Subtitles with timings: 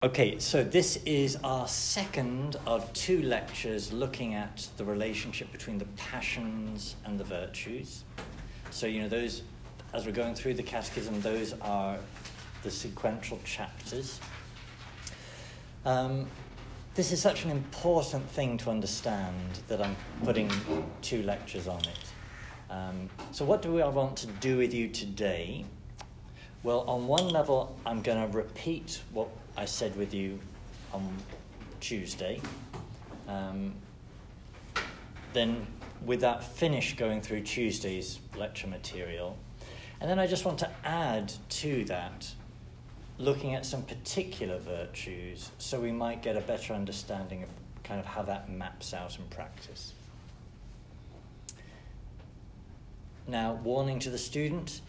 [0.00, 5.86] Okay, so this is our second of two lectures looking at the relationship between the
[5.96, 8.04] passions and the virtues.
[8.70, 9.42] So, you know, those,
[9.92, 11.98] as we're going through the catechism, those are
[12.62, 14.20] the sequential chapters.
[15.84, 16.28] Um,
[16.94, 19.34] this is such an important thing to understand
[19.66, 20.48] that I'm putting
[21.02, 22.70] two lectures on it.
[22.70, 25.64] Um, so, what do I want to do with you today?
[26.62, 29.28] Well, on one level, I'm going to repeat what
[29.58, 30.38] I said with you
[30.92, 31.04] on
[31.80, 32.40] Tuesday.
[33.26, 33.74] Um,
[35.32, 35.66] then,
[36.06, 39.36] with that, finish going through Tuesday's lecture material.
[40.00, 42.30] And then I just want to add to that,
[43.18, 47.48] looking at some particular virtues so we might get a better understanding of
[47.82, 49.92] kind of how that maps out in practice.
[53.26, 54.82] Now, warning to the student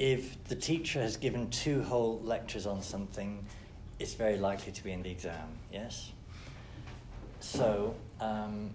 [0.00, 3.46] if the teacher has given two whole lectures on something,
[3.98, 6.12] it's very likely to be in the exam, yes?
[7.40, 8.70] So, um,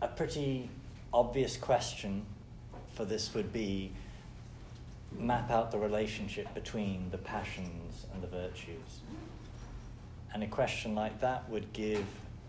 [0.00, 0.68] a pretty
[1.12, 2.26] obvious question
[2.94, 3.92] for this would be
[5.16, 9.00] map out the relationship between the passions and the virtues.
[10.34, 12.04] And a question like that would give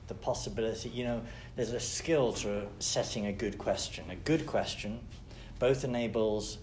[0.08, 1.22] the possibility, you know,
[1.56, 4.06] there's a skill to setting a good question.
[4.10, 5.00] A good question
[5.60, 6.58] both enables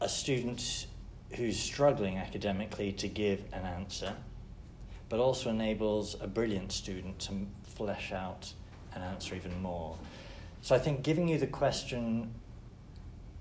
[0.00, 0.86] a student
[1.34, 4.14] who's struggling academically to give an answer,
[5.08, 8.52] but also enables a brilliant student to flesh out
[8.94, 9.96] an answer even more.
[10.62, 12.32] So I think giving you the question,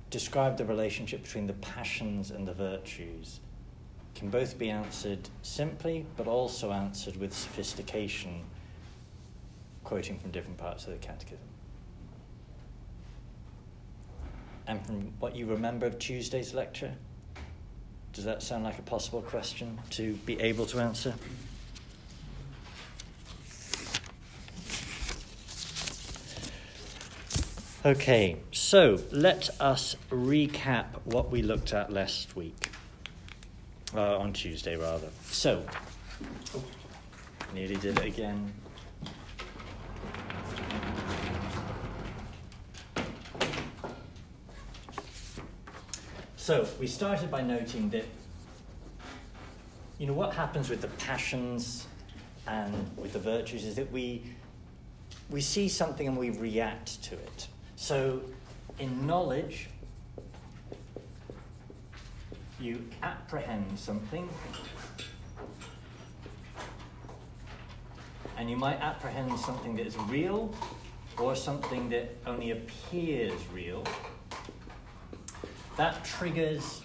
[0.09, 3.39] describe the relationship between the passions and the virtues,
[4.15, 8.43] can both be answered simply, but also answered with sophistication,
[9.83, 11.47] quoting from different parts of the Catechism.
[14.67, 16.93] And from what you remember of Tuesday's lecture,
[18.13, 21.15] does that sound like a possible question to be able to answer?
[27.85, 32.69] Okay, so let us recap what we looked at last week,
[33.93, 35.09] uh, on Tuesday rather.
[35.25, 35.65] So,
[37.53, 38.53] nearly did it again.
[46.43, 48.03] So, we started by noting that,
[49.97, 51.87] you know, what happens with the passions
[52.45, 54.23] and with the virtues is that we,
[55.29, 57.47] we see something and we react to it.
[57.77, 58.19] So,
[58.77, 59.69] in knowledge,
[62.59, 64.27] you apprehend something,
[68.37, 70.53] and you might apprehend something that is real
[71.17, 73.85] or something that only appears real.
[75.75, 76.81] That triggers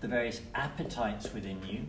[0.00, 1.84] the various appetites within you,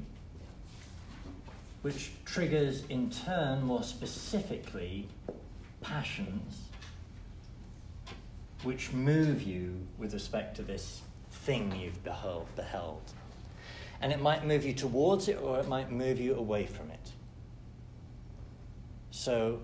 [1.82, 5.08] which triggers in turn, more specifically,
[5.82, 6.60] passions,
[8.64, 11.02] which move you with respect to this
[11.32, 12.48] thing you've beheld.
[12.56, 13.02] beheld.
[14.02, 17.12] And it might move you towards it or it might move you away from it.
[19.12, 19.62] So,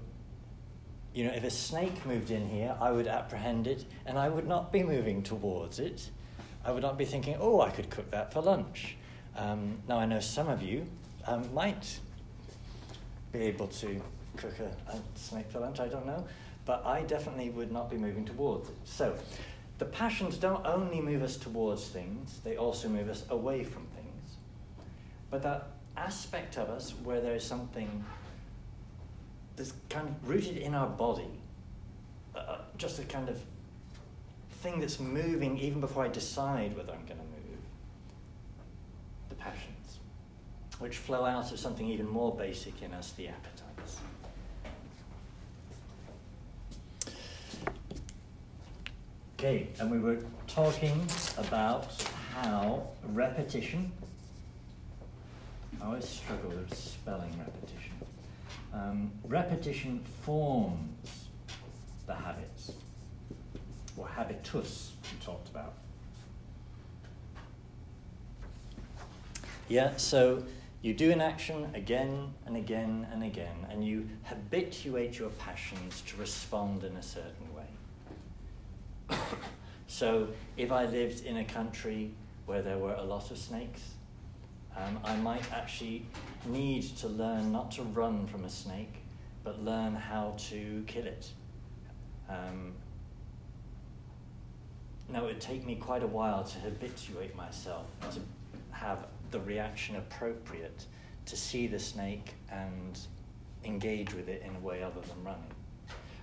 [1.13, 4.47] you know, if a snake moved in here, I would apprehend it and I would
[4.47, 6.09] not be moving towards it.
[6.63, 8.95] I would not be thinking, oh, I could cook that for lunch.
[9.35, 10.85] Um, now, I know some of you
[11.25, 11.99] um, might
[13.31, 14.01] be able to
[14.35, 16.25] cook a, a snake for lunch, I don't know,
[16.65, 18.75] but I definitely would not be moving towards it.
[18.85, 19.15] So,
[19.77, 24.35] the passions don't only move us towards things, they also move us away from things.
[25.29, 28.03] But that aspect of us where there is something
[29.59, 31.27] that's kind of rooted in our body,
[32.33, 33.37] uh, uh, just a kind of
[34.61, 37.59] thing that's moving even before I decide whether I'm going to move.
[39.27, 39.99] The passions,
[40.79, 43.97] which flow out of something even more basic in us, the appetites.
[49.37, 51.05] Okay, and we were talking
[51.37, 51.87] about
[52.33, 53.91] how repetition,
[55.81, 58.08] I always struggle with spelling repetition
[58.73, 61.27] um, repetition forms
[62.05, 62.71] the habits,
[63.97, 65.73] or habitus, we talked about.
[69.67, 70.43] Yeah, so
[70.81, 76.17] you do an action again and again and again, and you habituate your passions to
[76.17, 79.17] respond in a certain way.
[79.87, 82.11] so, if I lived in a country
[82.45, 83.81] where there were a lot of snakes,
[84.75, 86.05] um, I might actually
[86.45, 89.03] need to learn not to run from a snake,
[89.43, 91.29] but learn how to kill it.
[92.29, 92.73] Um,
[95.11, 98.19] now, it would take me quite a while to habituate myself to
[98.71, 100.85] have the reaction appropriate
[101.25, 102.99] to see the snake and
[103.63, 105.51] engage with it in a way other than running.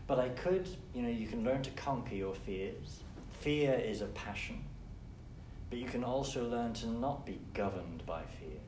[0.07, 3.01] But I could, you know, you can learn to conquer your fears.
[3.41, 4.63] Fear is a passion,
[5.71, 8.61] but you can also learn to not be governed by fear,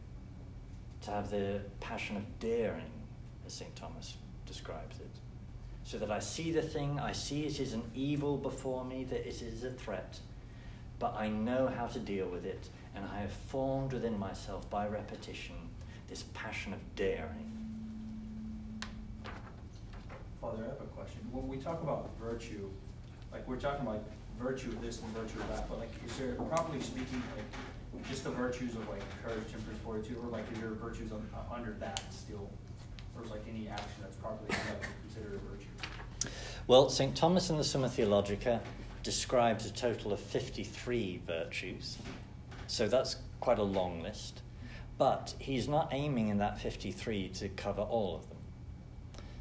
[1.02, 2.90] to have the passion of daring,
[3.46, 3.74] as St.
[3.76, 4.16] Thomas
[4.46, 5.10] describes it.
[5.84, 9.26] So that I see the thing, I see it is an evil before me, that
[9.26, 10.18] it is a threat,
[10.98, 14.86] but I know how to deal with it, and I have formed within myself by
[14.86, 15.54] repetition
[16.08, 17.54] this passion of daring.
[20.40, 21.20] Father, I have a question.
[21.30, 22.68] When we talk about virtue,
[23.32, 24.04] like we're talking about
[24.38, 28.24] virtue of this and virtue of that, but like, is there, properly speaking, like just
[28.24, 31.72] the virtues of like courage, temperance, fortitude, or like is there virtues on, uh, under
[31.80, 32.48] that still?
[33.16, 34.48] Or is like any action that's properly
[35.02, 36.30] considered a virtue?
[36.66, 37.16] Well, St.
[37.16, 38.60] Thomas in the Summa Theologica
[39.02, 41.98] describes a total of 53 virtues.
[42.66, 44.42] So that's quite a long list.
[44.98, 48.38] But he's not aiming in that 53 to cover all of them.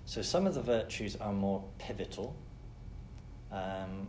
[0.05, 2.35] So some of the virtues are more pivotal.
[3.51, 4.07] Um,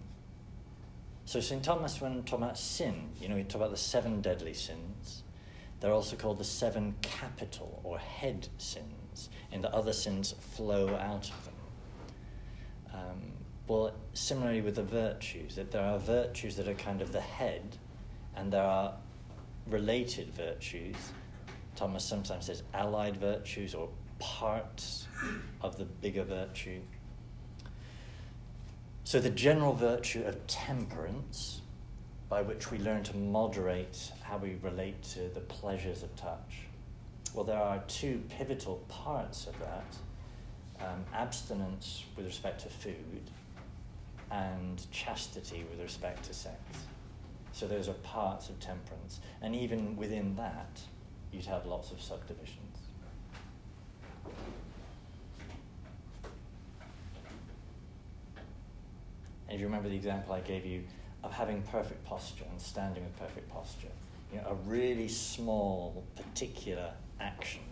[1.28, 1.62] so St.
[1.62, 5.24] Thomas, when talking about sin, you know, he talk about the seven deadly sins.
[5.78, 11.28] They're also called the seven capital or head sins, and the other sins flow out
[11.28, 11.54] of them.
[12.94, 13.32] Um,
[13.66, 17.76] well, similarly with the virtues, that there are virtues that are kind of the head,
[18.34, 18.94] and there are
[19.66, 20.96] related virtues.
[21.76, 25.06] Thomas sometimes says allied virtues or parts
[25.60, 26.80] of the bigger virtue.
[29.08, 31.62] So, the general virtue of temperance,
[32.28, 36.66] by which we learn to moderate how we relate to the pleasures of touch.
[37.32, 43.30] Well, there are two pivotal parts of that um, abstinence with respect to food
[44.30, 46.60] and chastity with respect to sex.
[47.52, 49.20] So, those are parts of temperance.
[49.40, 50.82] And even within that,
[51.32, 52.67] you'd have lots of subdivisions.
[59.48, 60.84] And if you remember the example I gave you
[61.24, 63.88] of having perfect posture and standing with perfect posture,
[64.32, 67.62] you know, a really small, particular action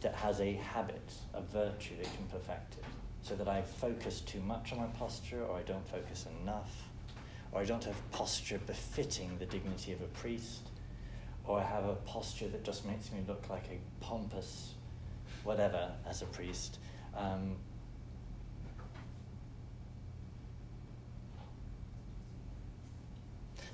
[0.00, 2.84] that has a habit, a virtue that can perfect it.
[3.20, 6.72] So that I focus too much on my posture, or I don't focus enough,
[7.52, 10.70] or I don't have posture befitting the dignity of a priest,
[11.44, 14.74] or I have a posture that just makes me look like a pompous
[15.44, 16.78] whatever as a priest.
[17.16, 17.56] Um,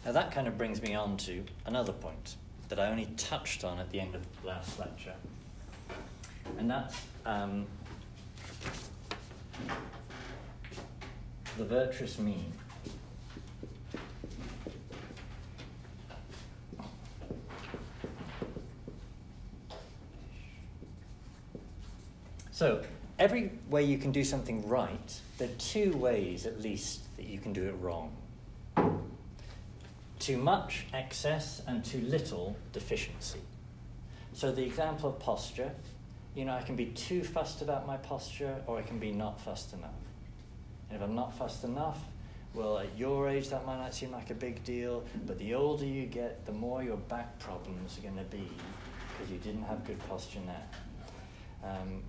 [0.05, 2.37] Now, that kind of brings me on to another point
[2.69, 5.15] that I only touched on at the end of the last lecture,
[6.59, 6.97] and that's
[7.27, 7.67] um,
[11.57, 12.53] the virtuous mean.
[22.51, 22.83] So,
[23.19, 27.39] every way you can do something right, there are two ways at least that you
[27.39, 28.17] can do it wrong
[30.19, 33.41] too much excess and too little deficiency.
[34.33, 35.73] So, the example of posture,
[36.35, 39.41] you know, I can be too fussed about my posture or I can be not
[39.41, 39.91] fussed enough.
[40.89, 41.99] And if I'm not fussed enough,
[42.55, 45.85] well, at your age, that might not seem like a big deal, but the older
[45.85, 48.49] you get, the more your back problems are going to be
[49.13, 51.71] because you didn't have good posture now.
[51.71, 52.03] Um,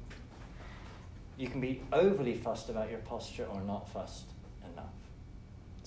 [1.38, 4.26] you can be overly fussed about your posture or not fussed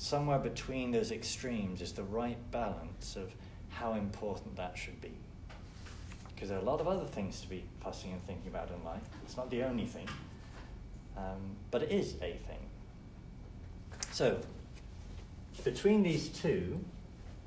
[0.03, 3.33] somewhere between those extremes is the right balance of
[3.69, 5.13] how important that should be.
[6.29, 8.83] Because there are a lot of other things to be fussing and thinking about in
[8.85, 9.03] life.
[9.25, 10.09] It's not the only thing,
[11.17, 12.59] um, but it is a thing.
[14.11, 14.41] So,
[15.63, 16.85] between these two,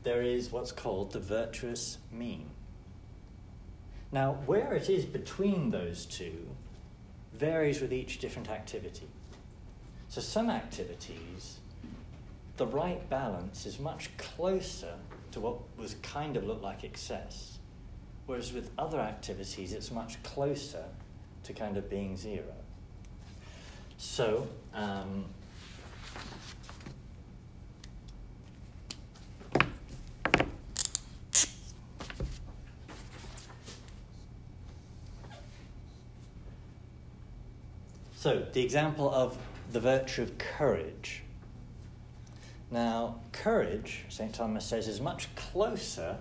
[0.04, 2.50] there is what's called the virtuous mean.
[4.14, 6.48] Now, where it is between those two
[7.34, 9.10] varies with each different activity.
[10.08, 11.60] So, some activities
[12.58, 14.94] the right balance is much closer
[15.32, 17.58] to what was kind of looked like excess.
[18.26, 20.86] Whereas with other activities, it's much closer
[21.44, 22.44] to kind of being zero.
[23.98, 25.26] So, um,
[38.16, 39.38] so the example of
[39.72, 41.25] the virtue of courage
[42.72, 44.34] now, courage, St.
[44.34, 46.18] Thomas says, is much closer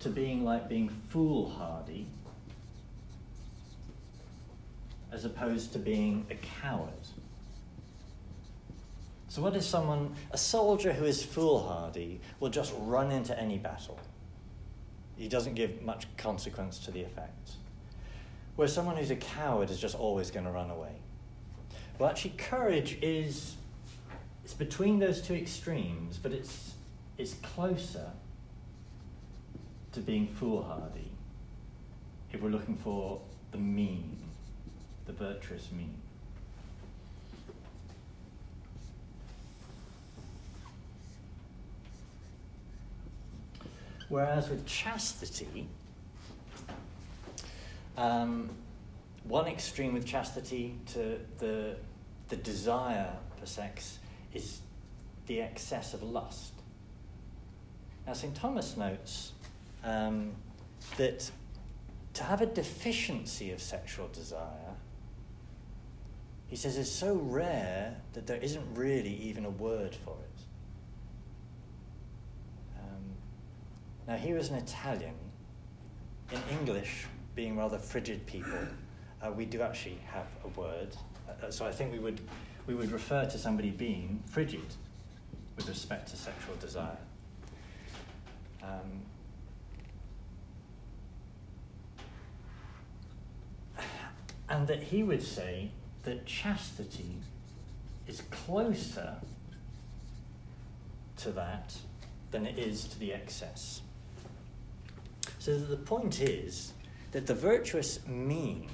[0.00, 2.06] to being like being foolhardy
[5.12, 6.92] as opposed to being a coward.
[9.28, 13.98] So, what is someone, a soldier who is foolhardy will just run into any battle?
[15.16, 17.52] He doesn't give much consequence to the effect.
[18.56, 20.92] Where someone who's a coward is just always going to run away.
[21.98, 23.54] Well, actually, courage is
[24.44, 26.74] it's between those two extremes, but it's
[27.16, 28.10] it's closer
[29.92, 31.10] to being foolhardy
[32.32, 33.20] if we're looking for
[33.52, 34.18] the mean,
[35.06, 35.94] the virtuous mean.
[44.08, 45.66] Whereas with chastity,
[47.96, 48.50] um,
[49.24, 51.76] one extreme with chastity to the,
[52.28, 53.98] the desire for sex
[54.34, 54.60] is
[55.26, 56.52] the excess of lust.
[58.06, 58.34] Now, St.
[58.34, 59.32] Thomas notes
[59.82, 60.32] um,
[60.98, 61.30] that
[62.14, 64.74] to have a deficiency of sexual desire,
[66.46, 70.40] he says, is so rare that there isn't really even a word for it.
[72.78, 73.14] Um,
[74.06, 75.14] now, he was an Italian.
[76.30, 78.58] In English, being rather frigid people,
[79.22, 80.96] uh, we do actually have a word.
[81.28, 82.20] Uh, so I think we would,
[82.66, 84.64] we would refer to somebody being frigid
[85.56, 86.96] with respect to sexual desire.
[88.62, 89.02] Um,
[94.48, 95.70] and that he would say
[96.04, 97.16] that chastity
[98.06, 99.16] is closer
[101.18, 101.76] to that
[102.30, 103.80] than it is to the excess.
[105.38, 106.72] So the point is
[107.12, 108.68] that the virtuous mean,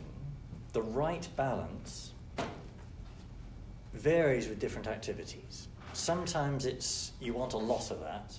[0.72, 2.09] the right balance,
[3.92, 5.68] varies with different activities.
[5.92, 8.38] Sometimes it's you want a lot of that,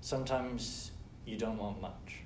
[0.00, 0.92] sometimes
[1.26, 2.22] you don't want much.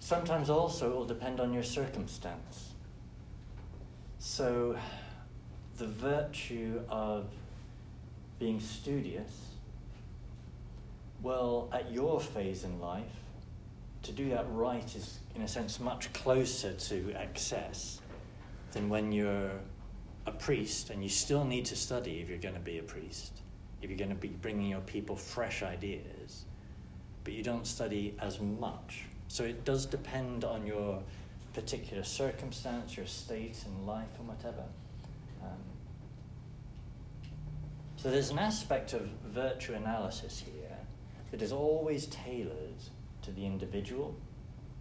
[0.00, 2.72] Sometimes also it will depend on your circumstance.
[4.18, 4.74] So,
[5.76, 7.26] the virtue of
[8.38, 9.30] being studious,
[11.20, 13.04] well, at your phase in life,
[14.08, 18.00] to do that right is, in a sense, much closer to excess
[18.72, 19.50] than when you're
[20.26, 23.42] a priest and you still need to study if you're going to be a priest,
[23.82, 26.46] if you're going to be bringing your people fresh ideas,
[27.22, 29.04] but you don't study as much.
[29.28, 31.02] So it does depend on your
[31.52, 34.64] particular circumstance, your state in life, and whatever.
[35.42, 35.58] Um,
[37.96, 40.78] so there's an aspect of virtue analysis here
[41.30, 42.80] that is always tailored
[43.28, 44.16] to the individual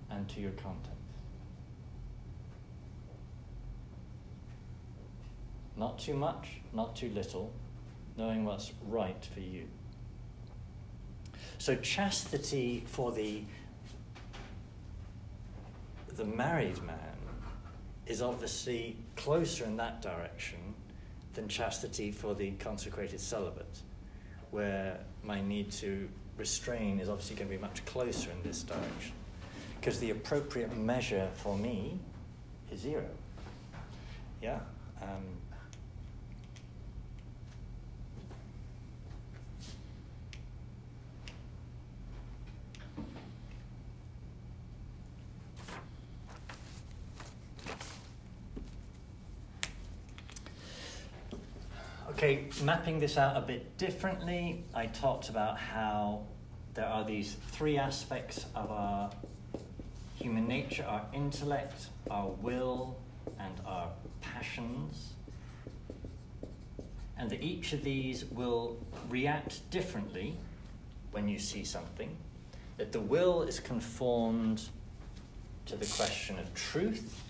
[0.09, 0.93] and to your context.
[5.75, 7.51] Not too much, not too little,
[8.17, 9.67] knowing what's right for you.
[11.59, 13.43] So, chastity for the,
[16.15, 16.97] the married man
[18.05, 20.59] is obviously closer in that direction
[21.33, 23.81] than chastity for the consecrated celibate,
[24.51, 29.13] where my need to restrain is obviously going to be much closer in this direction.
[29.79, 31.99] Because the appropriate measure for me
[32.71, 33.05] is zero.
[34.41, 34.59] Yeah?
[35.01, 35.37] Um,
[52.17, 56.21] Okay, mapping this out a bit differently, I talked about how
[56.73, 59.09] there are these three aspects of our
[60.15, 62.97] human nature our intellect, our will,
[63.39, 63.89] and our
[64.21, 65.13] passions.
[67.17, 68.77] And that each of these will
[69.09, 70.35] react differently
[71.11, 72.15] when you see something.
[72.77, 74.69] That the will is conformed
[75.65, 77.23] to the question of truth.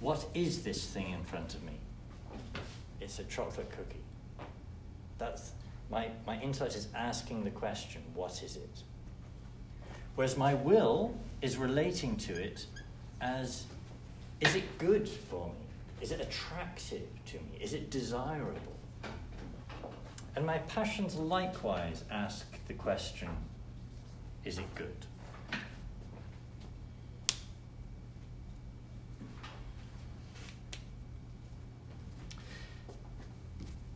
[0.00, 1.78] What is this thing in front of me?
[3.06, 4.05] it's a chocolate cookie.
[5.18, 5.52] That's
[5.90, 8.82] my, my intellect is asking the question, what is it?
[10.14, 12.66] Whereas my will is relating to it
[13.20, 13.64] as,
[14.40, 15.54] is it good for me?
[16.00, 17.58] Is it attractive to me?
[17.60, 18.76] Is it desirable?
[20.34, 23.28] And my passions likewise ask the question,
[24.44, 25.06] is it good?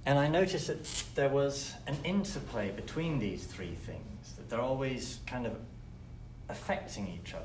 [0.06, 5.20] And I noticed that there was an interplay between these three things, that they're always
[5.26, 5.52] kind of
[6.48, 7.44] affecting each other.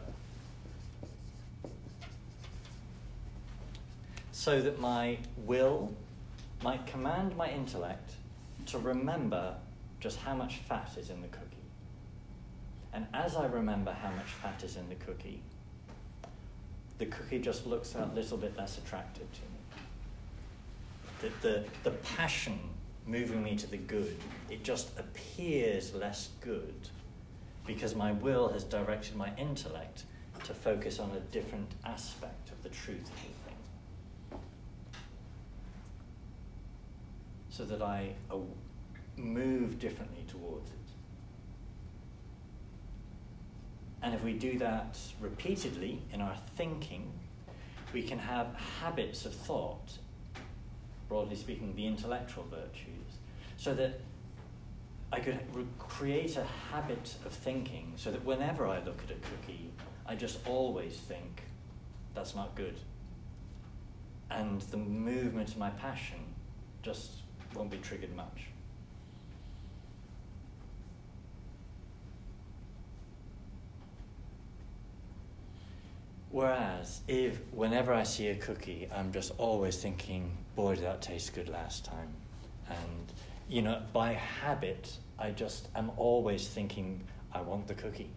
[4.31, 5.93] So that my will
[6.63, 8.11] might command my intellect
[8.67, 9.55] to remember
[9.99, 11.45] just how much fat is in the cookie.
[12.93, 15.41] And as I remember how much fat is in the cookie,
[16.97, 19.54] the cookie just looks a little bit less attractive to me
[21.21, 22.59] the, the, the passion
[23.05, 24.17] moving me to the good.
[24.49, 26.89] It just appears less good
[27.65, 30.03] because my will has directed my intellect
[30.43, 33.49] to focus on a different aspect of the truth of the
[34.31, 34.39] thing.
[37.49, 38.37] So that I uh,
[39.17, 40.75] move differently towards it.
[44.03, 47.11] And if we do that repeatedly in our thinking,
[47.91, 49.97] we can have habits of thought,
[51.07, 53.19] broadly speaking, the intellectual virtues,
[53.57, 53.99] so that
[55.11, 59.19] I could re- create a habit of thinking so that whenever I look at a
[59.19, 59.71] cookie,
[60.05, 61.43] I just always think,
[62.13, 62.75] that's not good.
[64.29, 66.19] And the movement of my passion
[66.81, 67.11] just
[67.53, 68.47] won't be triggered much.
[76.31, 81.33] Whereas, if whenever I see a cookie, I'm just always thinking, boy, did that taste
[81.33, 82.09] good last time.
[82.69, 83.13] And,
[83.49, 88.09] you know, by habit, I just am always thinking, I want the cookie.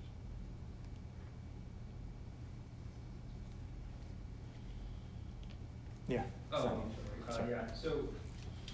[6.07, 6.23] Yeah.
[6.53, 6.77] Oh, sorry.
[7.29, 7.51] Uh, Sorry.
[7.51, 8.09] yeah, so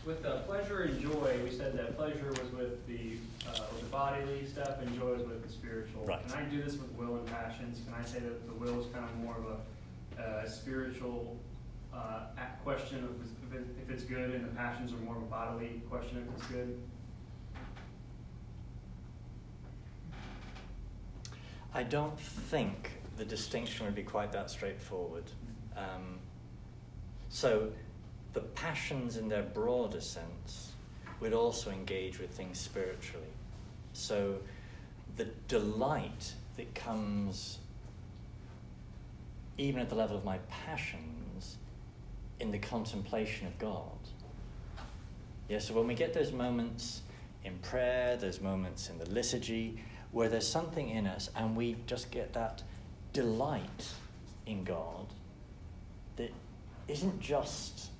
[0.07, 3.17] with the pleasure and joy, we said that pleasure was with the,
[3.49, 6.05] uh, with the bodily stuff and joy was with the spiritual.
[6.05, 6.25] Right.
[6.29, 7.81] Can I do this with will and passions?
[7.85, 9.59] Can I say that the will is kind of more of
[10.19, 11.37] a, uh, spiritual,
[11.95, 12.21] uh,
[12.65, 13.11] question of
[13.47, 16.35] if it, if it's good and the passions are more of a bodily question if
[16.35, 16.81] it's good?
[21.75, 25.25] I don't think the distinction would be quite that straightforward.
[25.77, 26.19] Um,
[27.29, 27.71] so,
[28.33, 30.73] the passions in their broader sense
[31.21, 33.27] would also engage with things spiritually.
[33.93, 34.39] So,
[35.17, 37.59] the delight that comes
[39.59, 41.59] even at the level of my passions
[42.41, 43.99] in the contemplation of God.
[45.49, 47.03] Yeah, so when we get those moments
[47.45, 49.79] in prayer, those moments in the liturgy,
[50.13, 52.63] where there's something in us and we just get that
[53.13, 53.93] delight
[54.47, 55.07] in God
[56.17, 56.33] that
[56.89, 57.91] isn't just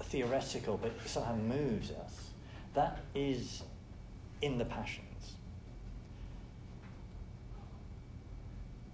[0.00, 2.30] theoretical but somehow moves us,
[2.74, 3.62] that is
[4.42, 5.04] in the passions.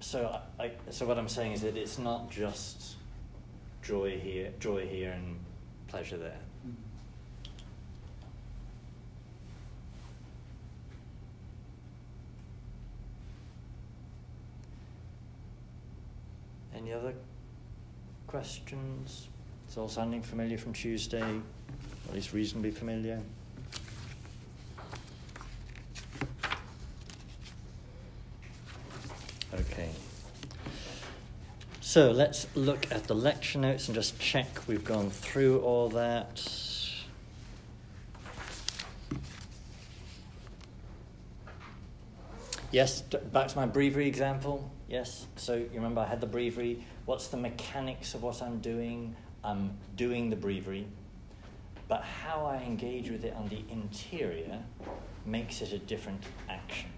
[0.01, 2.97] So, I, so what I'm saying is that it's not just
[3.91, 5.37] joy here, joy here, and
[5.89, 6.39] pleasure there.
[16.73, 17.15] Any other
[18.29, 19.27] questions?
[19.67, 21.41] It's all sounding familiar from Tuesday,
[22.09, 23.21] at least reasonably familiar.
[29.53, 29.89] Okay.
[31.91, 36.41] So let's look at the lecture notes and just check we've gone through all that.
[42.71, 44.71] Yes, back to my breviary example.
[44.89, 46.85] Yes, so you remember I had the breviary.
[47.07, 49.17] What's the mechanics of what I'm doing?
[49.43, 50.87] I'm doing the breviary,
[51.89, 54.61] but how I engage with it on the interior
[55.27, 56.91] makes it a different action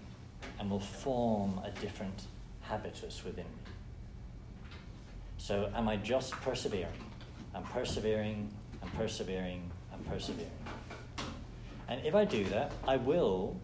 [0.59, 2.27] and will form a different
[2.61, 3.62] habitus within me.
[5.43, 6.87] So, am I just persevering?
[7.53, 8.49] I'm persevering,
[8.81, 10.49] I'm persevering, I'm persevering.
[11.89, 13.59] And if I do that, I will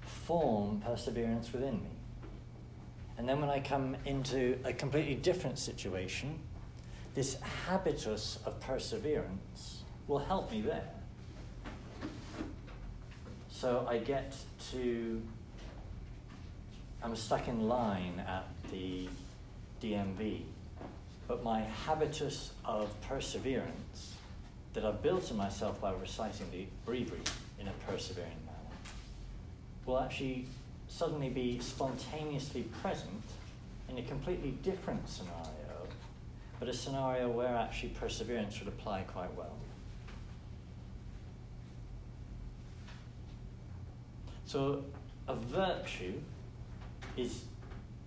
[0.00, 1.90] form perseverance within me.
[3.16, 6.40] And then when I come into a completely different situation,
[7.14, 10.90] this habitus of perseverance will help me there.
[13.48, 14.34] So I get
[14.72, 15.22] to,
[17.00, 19.08] I'm stuck in line at the
[19.80, 20.46] DMV,
[21.32, 24.16] but my habitus of perseverance
[24.74, 27.22] that I've built in myself by reciting the breviary
[27.58, 28.76] in a persevering manner
[29.86, 30.44] will actually
[30.88, 33.22] suddenly be spontaneously present
[33.88, 35.86] in a completely different scenario,
[36.60, 39.56] but a scenario where actually perseverance would apply quite well.
[44.44, 44.84] So,
[45.26, 46.20] a virtue
[47.16, 47.44] is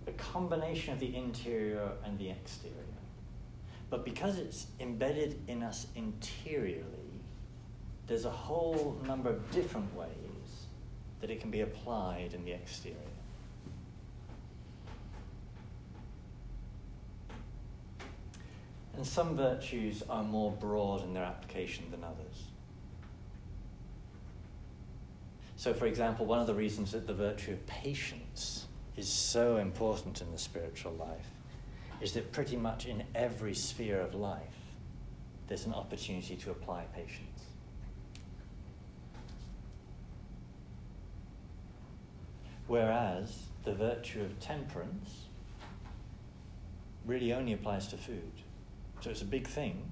[0.06, 2.95] a combination of the interior and the exterior.
[3.88, 6.84] But because it's embedded in us interiorly,
[8.06, 10.10] there's a whole number of different ways
[11.20, 12.96] that it can be applied in the exterior.
[18.96, 22.44] And some virtues are more broad in their application than others.
[25.56, 30.22] So, for example, one of the reasons that the virtue of patience is so important
[30.22, 31.35] in the spiritual life
[32.00, 34.40] is that pretty much in every sphere of life,
[35.48, 37.42] there's an opportunity to apply patience.
[42.66, 45.26] Whereas the virtue of temperance
[47.06, 48.32] really only applies to food.
[49.00, 49.90] So it's a big thing,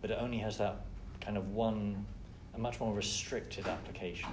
[0.00, 0.80] but it only has that
[1.20, 2.06] kind of one,
[2.54, 4.30] a much more restricted application.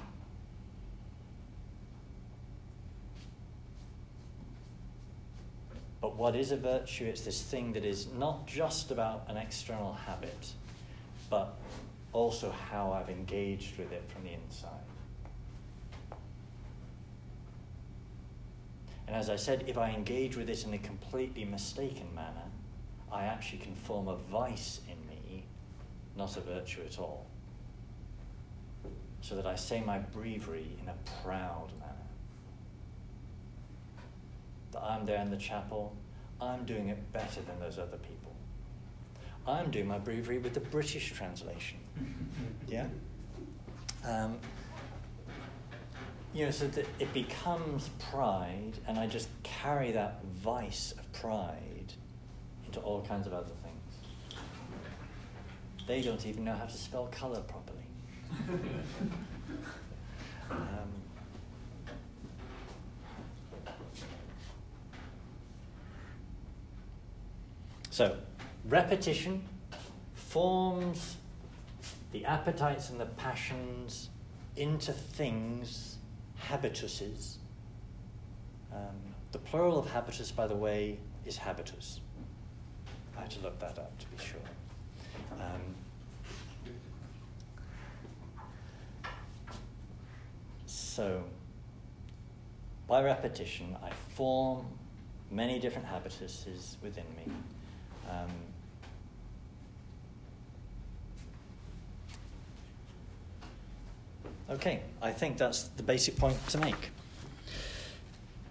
[6.03, 7.05] But what is a virtue?
[7.05, 10.51] It's this thing that is not just about an external habit,
[11.29, 11.55] but
[12.11, 14.83] also how I've engaged with it from the inside.
[19.07, 22.49] And as I said, if I engage with it in a completely mistaken manner,
[23.09, 25.45] I actually can form a vice in me,
[26.17, 27.25] not a virtue at all.
[29.21, 31.82] So that I say my breviary in a proud manner.
[34.73, 35.95] That I'm there in the chapel,
[36.41, 38.35] I'm doing it better than those other people.
[39.45, 41.79] I'm doing my breviary with the British translation.
[42.67, 42.87] yeah?
[44.05, 44.37] Um,
[46.33, 51.93] you know, so that it becomes pride, and I just carry that vice of pride
[52.65, 54.39] into all kinds of other things.
[55.87, 57.85] They don't even know how to spell colour properly.
[60.49, 60.89] um,
[67.93, 68.17] so,
[68.65, 69.43] repetition
[70.15, 71.17] forms
[72.11, 74.09] the appetites and the passions
[74.55, 75.97] into things
[76.49, 77.35] habituses.
[78.71, 78.79] Um,
[79.31, 81.99] the plural of habitus, by the way, is habitus.
[83.15, 84.39] I had to look that up to be sure.
[85.33, 85.61] Um,
[90.65, 91.23] so,
[92.87, 94.65] by repetition, I form
[95.29, 97.31] many different habituses within me.
[98.09, 98.29] Um,
[104.49, 106.91] Okay, I think that's the basic point to make.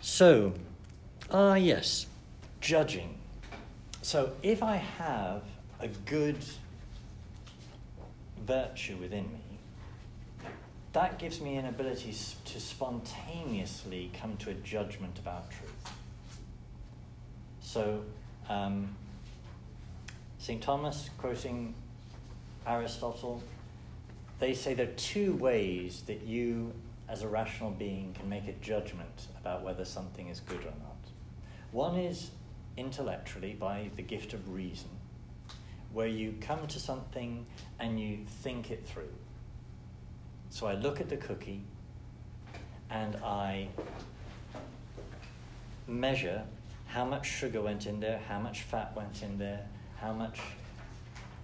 [0.00, 0.52] So,
[1.30, 2.06] ah, uh, yes,
[2.60, 3.18] judging.
[4.00, 5.42] So, if I have
[5.78, 6.38] a good
[8.44, 9.58] virtue within me,
[10.92, 12.14] that gives me an ability
[12.46, 15.94] to spontaneously come to a judgment about truth.
[17.60, 18.02] So,
[18.48, 18.96] um,
[20.42, 20.60] St.
[20.60, 21.72] Thomas, quoting
[22.66, 23.40] Aristotle,
[24.40, 26.72] they say there are two ways that you,
[27.08, 30.96] as a rational being, can make a judgment about whether something is good or not.
[31.70, 32.32] One is
[32.76, 34.88] intellectually, by the gift of reason,
[35.92, 37.46] where you come to something
[37.78, 39.14] and you think it through.
[40.50, 41.62] So I look at the cookie
[42.90, 43.68] and I
[45.86, 46.42] measure
[46.86, 49.68] how much sugar went in there, how much fat went in there,
[50.02, 50.40] how much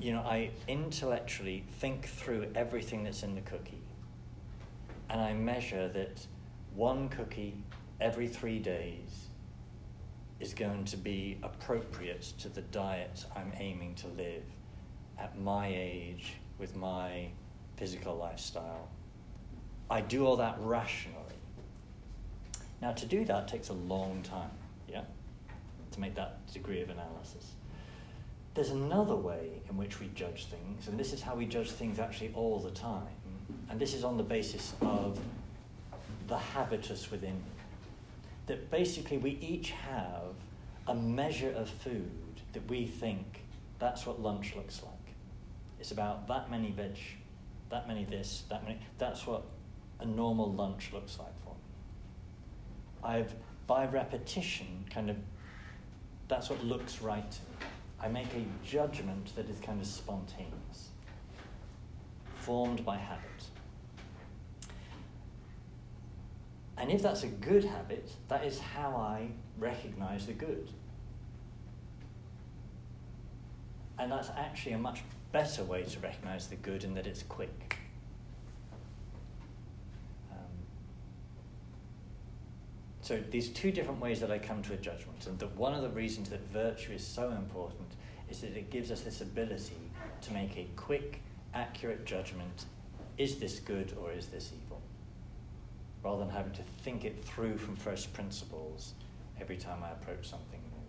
[0.00, 3.82] you know, I intellectually think through everything that's in the cookie.
[5.10, 6.26] And I measure that
[6.74, 7.64] one cookie
[8.00, 9.26] every three days
[10.38, 14.44] is going to be appropriate to the diet I'm aiming to live
[15.18, 17.28] at my age with my
[17.76, 18.88] physical lifestyle.
[19.90, 21.24] I do all that rationally.
[22.80, 24.50] Now, to do that takes a long time,
[24.88, 25.02] yeah,
[25.90, 27.54] to make that degree of analysis.
[28.58, 32.00] There's another way in which we judge things, and this is how we judge things
[32.00, 33.06] actually all the time.
[33.70, 35.16] And this is on the basis of
[36.26, 37.40] the habitus within
[38.46, 40.34] That basically we each have
[40.88, 42.10] a measure of food
[42.52, 43.44] that we think
[43.78, 45.14] that's what lunch looks like.
[45.78, 46.98] It's about that many veg,
[47.70, 48.80] that many this, that many.
[48.98, 49.44] That's what
[50.00, 51.60] a normal lunch looks like for me.
[53.04, 53.32] I've,
[53.68, 55.16] by repetition, kind of,
[56.26, 57.68] that's what looks right to me.
[58.00, 60.90] I make a judgment that is kind of spontaneous,
[62.36, 63.24] formed by habit.
[66.76, 70.70] And if that's a good habit, that is how I recognize the good.
[73.98, 77.67] And that's actually a much better way to recognize the good in that it's quick.
[83.08, 85.80] So these two different ways that I come to a judgment, and that one of
[85.80, 87.88] the reasons that virtue is so important
[88.28, 89.80] is that it gives us this ability
[90.20, 91.22] to make a quick,
[91.54, 92.66] accurate judgment:
[93.16, 94.82] is this good or is this evil?
[96.04, 98.92] Rather than having to think it through from first principles
[99.40, 100.84] every time I approach something new.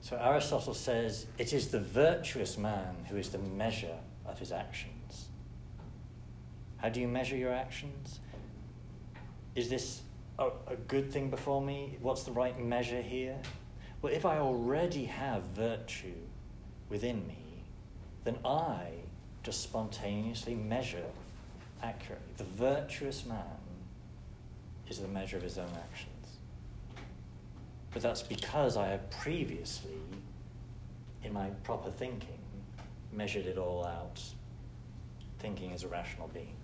[0.00, 4.95] So Aristotle says it is the virtuous man who is the measure of his actions.
[6.86, 8.20] How do you measure your actions?
[9.56, 10.02] Is this
[10.38, 11.98] a, a good thing before me?
[12.00, 13.36] What's the right measure here?
[14.00, 16.14] Well, if I already have virtue
[16.88, 17.64] within me,
[18.22, 18.90] then I
[19.42, 21.02] just spontaneously measure
[21.82, 22.34] accurately.
[22.36, 23.58] The virtuous man
[24.88, 26.36] is the measure of his own actions.
[27.90, 29.90] But that's because I have previously,
[31.24, 32.38] in my proper thinking,
[33.12, 34.22] measured it all out,
[35.40, 36.54] thinking as a rational being.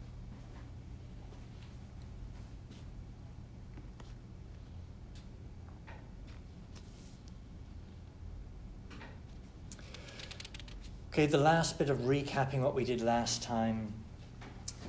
[11.12, 13.92] Okay, the last bit of recapping what we did last time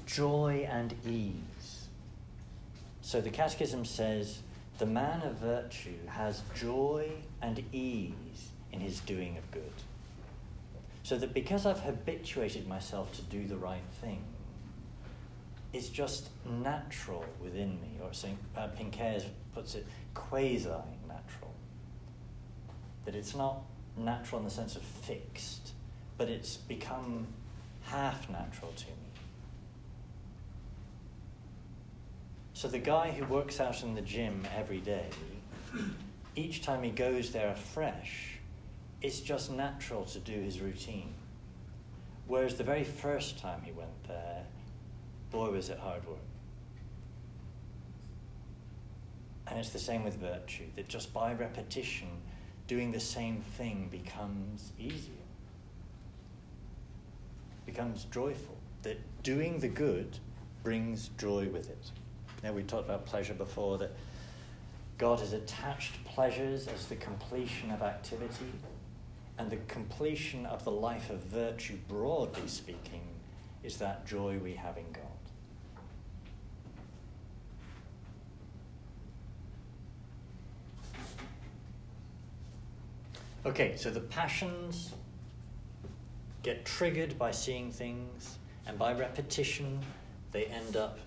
[0.05, 1.87] joy and ease.
[3.01, 4.39] So the Catechism says
[4.77, 9.73] the man of virtue has joy and ease in his doing of good.
[11.03, 14.23] So that because I've habituated myself to do the right thing,
[15.73, 18.37] it's just natural within me, or St.
[18.55, 18.69] Uh,
[19.53, 20.69] puts it, quasi
[21.05, 21.53] natural.
[23.03, 23.63] That it's not
[23.97, 25.73] natural in the sense of fixed
[26.17, 27.27] but it's become
[27.83, 28.93] half natural to me.
[32.53, 35.07] So the guy who works out in the gym every day,
[36.35, 38.37] each time he goes there afresh,
[39.01, 41.13] it's just natural to do his routine.
[42.27, 44.43] Whereas the very first time he went there,
[45.29, 46.17] boy, was it hard work.
[49.47, 52.07] And it's the same with virtue, that just by repetition,
[52.67, 55.22] doing the same thing becomes easier
[57.65, 58.57] becomes joyful.
[58.83, 60.17] That doing the good
[60.63, 61.91] brings joy with it.
[62.43, 63.91] Now, we talked about pleasure before, that
[64.97, 68.51] God has attached pleasures as the completion of activity,
[69.37, 73.01] and the completion of the life of virtue, broadly speaking,
[73.63, 75.03] is that joy we have in God.
[83.45, 84.93] Okay, so the passions
[86.43, 89.79] get triggered by seeing things, and by repetition,
[90.31, 90.99] they end up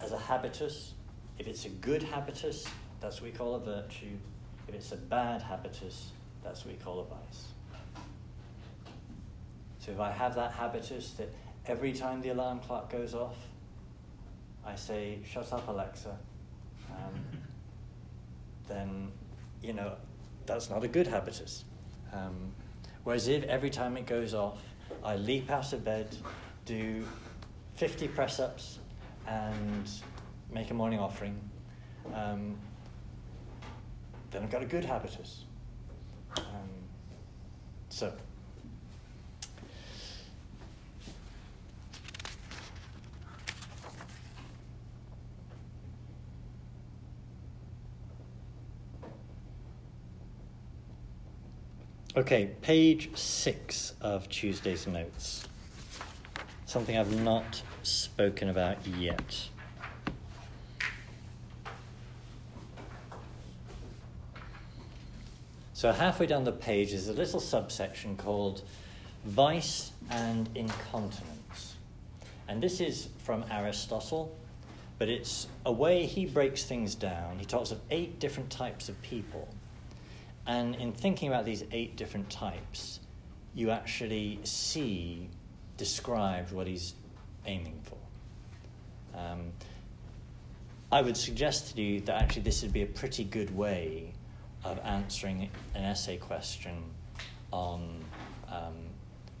[0.00, 0.94] as a habitus.
[1.38, 2.66] If it's a good habitus,
[3.00, 4.16] that's what we call a virtue.
[4.68, 7.44] If it's a bad habitus, that's what we call a vice.
[9.80, 11.28] So if I have that habitus that
[11.66, 13.36] every time the alarm clock goes off,
[14.64, 16.16] I say, shut up, Alexa,
[16.90, 17.20] um,
[18.68, 19.12] then,
[19.62, 19.92] you know,
[20.46, 21.64] that's not a good habitus.
[22.12, 22.52] Um,
[23.04, 24.60] Whereas if every time it goes off,
[25.04, 26.16] I leap out of bed,
[26.64, 27.06] do
[27.74, 28.78] 50 press ups,
[29.26, 29.88] and
[30.50, 31.38] make a morning offering,
[32.14, 32.56] um,
[34.30, 35.44] then I've got a good habitus.
[36.36, 36.44] Um,
[37.88, 38.12] so,
[52.16, 55.48] Okay, page six of Tuesday's notes.
[56.64, 59.48] Something I've not spoken about yet.
[65.72, 68.62] So, halfway down the page is a little subsection called
[69.24, 71.74] Vice and Incontinence.
[72.46, 74.32] And this is from Aristotle,
[75.00, 77.40] but it's a way he breaks things down.
[77.40, 79.48] He talks of eight different types of people
[80.46, 83.00] and in thinking about these eight different types,
[83.54, 85.28] you actually see
[85.76, 86.94] described what he's
[87.46, 89.18] aiming for.
[89.18, 89.52] Um,
[90.92, 94.12] I would suggest to you that actually this would be a pretty good way
[94.64, 96.82] of answering an essay question
[97.50, 98.04] on
[98.48, 98.74] um,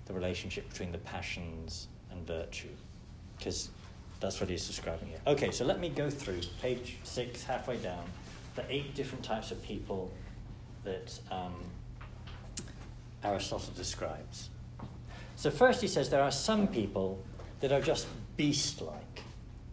[0.06, 2.68] the relationship between the passions and virtue,
[3.38, 3.70] because
[4.20, 5.18] that's what he's describing here.
[5.26, 8.04] Okay, so let me go through page six, halfway down,
[8.54, 10.10] the eight different types of people
[10.84, 11.54] that um,
[13.22, 14.50] Aristotle describes.
[15.36, 17.22] So, first, he says there are some people
[17.60, 19.22] that are just beast like,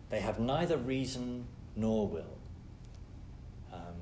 [0.09, 1.45] they have neither reason
[1.75, 2.37] nor will.
[3.73, 3.95] Um,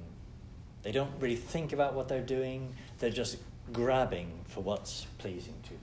[0.83, 3.37] they don't really think about what they're doing, they're just
[3.73, 5.79] grabbing for what's pleasing to them.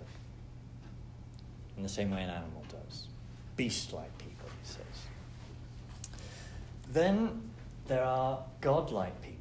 [1.77, 3.07] In the same way an animal does.
[3.57, 5.07] Beast like people, he says.
[6.91, 7.51] Then
[7.87, 9.36] there are godlike people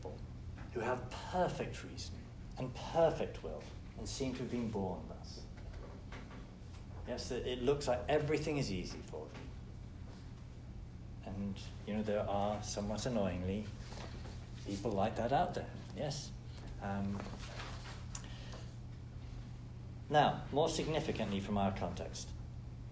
[0.76, 1.00] who have
[1.32, 2.14] perfect reason
[2.60, 3.64] and perfect will
[3.98, 5.40] and seem to have been born thus.
[7.08, 11.34] Yes, it looks like everything is easy for them.
[11.34, 11.56] And,
[11.88, 13.66] you know, there are, somewhat annoyingly,
[14.68, 15.68] people like that out there.
[15.98, 16.32] Yes?
[16.84, 17.18] Um,
[20.10, 22.28] now, more significantly from our context,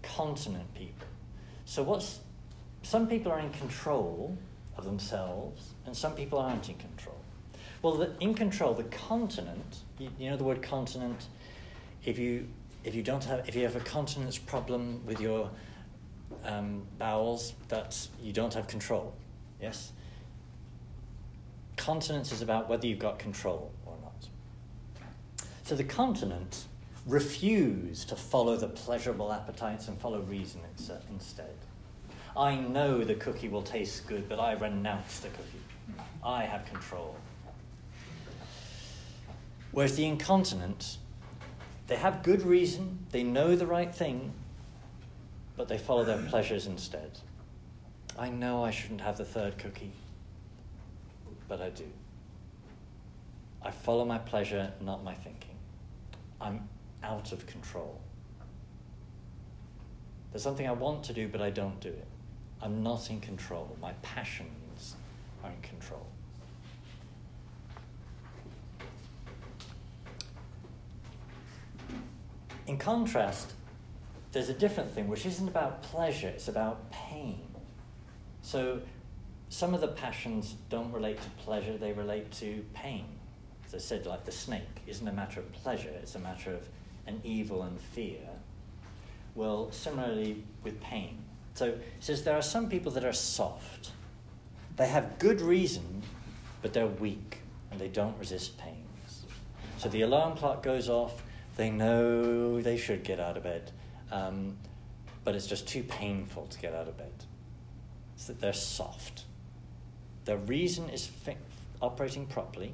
[0.02, 1.06] continent people.
[1.64, 2.20] So, what's
[2.82, 4.36] some people are in control
[4.76, 7.13] of themselves, and some people aren't in control.
[7.84, 11.26] Well, the, in control, the continent, you, you know the word continent,
[12.02, 12.48] if you,
[12.82, 15.50] if you don't have, if you have a continence problem with your
[16.46, 19.12] um, bowels, that you don't have control.
[19.60, 19.92] Yes?
[21.76, 24.28] Continence is about whether you've got control or not.
[25.64, 26.64] So the continent
[27.06, 30.62] refuse to follow the pleasurable appetites and follow reason
[31.10, 31.52] instead.
[32.34, 36.00] I know the cookie will taste good, but I renounce the cookie.
[36.24, 37.14] I have control.
[39.74, 40.98] Whereas the incontinent,
[41.88, 44.32] they have good reason, they know the right thing,
[45.56, 47.18] but they follow their pleasures instead.
[48.16, 49.90] I know I shouldn't have the third cookie,
[51.48, 51.88] but I do.
[53.62, 55.56] I follow my pleasure, not my thinking.
[56.40, 56.68] I'm
[57.02, 58.00] out of control.
[60.30, 62.06] There's something I want to do, but I don't do it.
[62.62, 63.76] I'm not in control.
[63.82, 64.94] My passions
[65.42, 66.03] are in control.
[72.66, 73.52] In contrast,
[74.32, 77.40] there's a different thing, which isn't about pleasure, it's about pain.
[78.42, 78.80] So,
[79.50, 83.06] some of the passions don't relate to pleasure, they relate to pain.
[83.66, 86.68] As I said, like the snake isn't a matter of pleasure, it's a matter of
[87.06, 88.20] an evil and fear.
[89.34, 91.18] Well, similarly with pain.
[91.54, 93.92] So, it says there are some people that are soft.
[94.76, 96.02] They have good reason,
[96.62, 97.38] but they're weak
[97.70, 99.26] and they don't resist pains.
[99.78, 101.22] So, the alarm clock goes off,
[101.56, 103.70] they know they should get out of bed
[104.14, 104.56] um,
[105.24, 107.12] but it's just too painful to get out of bed.
[108.14, 109.24] It's that they're soft.
[110.24, 111.36] Their reason is fi-
[111.82, 112.72] operating properly,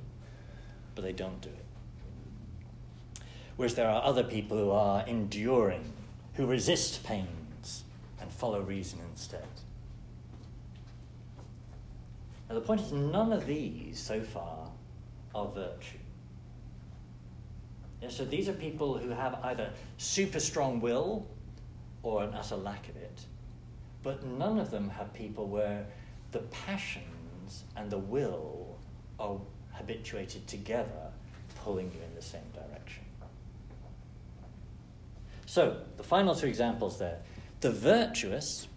[0.95, 3.25] but they don't do it.
[3.57, 5.93] Whereas there are other people who are enduring,
[6.35, 7.85] who resist pains
[8.21, 9.49] and follow reason instead.
[12.49, 14.69] Now, the point is, none of these so far
[15.35, 16.00] are virtue.
[18.03, 21.27] Yeah, so these are people who have either super strong will
[22.03, 23.27] or an utter lack of it.
[24.03, 25.87] But none of them have people where
[26.33, 28.79] the passions and the will
[29.19, 29.39] are
[29.73, 31.11] habituated together,
[31.57, 33.05] pulling you in the same direction.
[35.47, 37.19] So, the final two examples there.
[37.61, 38.69] The virtuous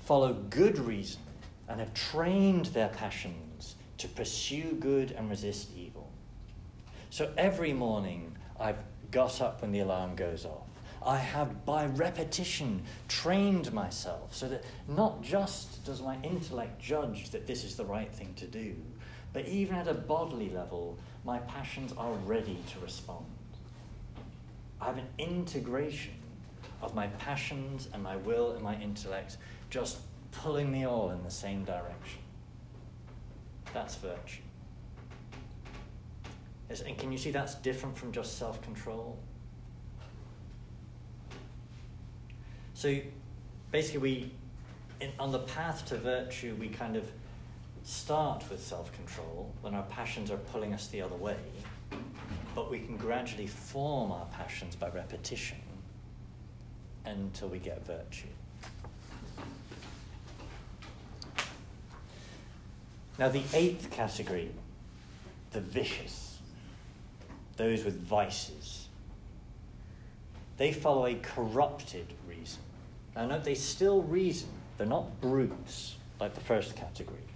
[0.00, 1.22] follow good reason
[1.68, 6.01] and have trained their passions to pursue good and resist evil.
[7.12, 8.78] So every morning I've
[9.10, 10.66] got up when the alarm goes off.
[11.04, 17.46] I have, by repetition, trained myself so that not just does my intellect judge that
[17.46, 18.74] this is the right thing to do,
[19.34, 23.26] but even at a bodily level, my passions are ready to respond.
[24.80, 26.14] I have an integration
[26.80, 29.36] of my passions and my will and my intellect
[29.68, 29.98] just
[30.30, 32.20] pulling me all in the same direction.
[33.74, 34.40] That's virtue.
[36.80, 39.18] And can you see that's different from just self control?
[42.74, 42.98] So
[43.70, 44.32] basically, we,
[45.00, 47.10] in, on the path to virtue, we kind of
[47.84, 51.36] start with self control when our passions are pulling us the other way,
[52.54, 55.58] but we can gradually form our passions by repetition
[57.04, 58.28] until we get virtue.
[63.18, 64.50] Now, the eighth category,
[65.50, 66.31] the vicious
[67.62, 68.88] those with vices.
[70.56, 72.60] They follow a corrupted reason.
[73.14, 77.28] Now, note they still reason, they're not brutes like the first category,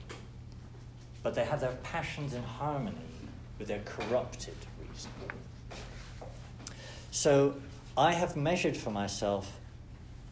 [1.23, 2.97] but they have their passions in harmony
[3.59, 5.13] with their corrupted reason.
[7.13, 7.55] So,
[7.97, 9.61] I have measured for myself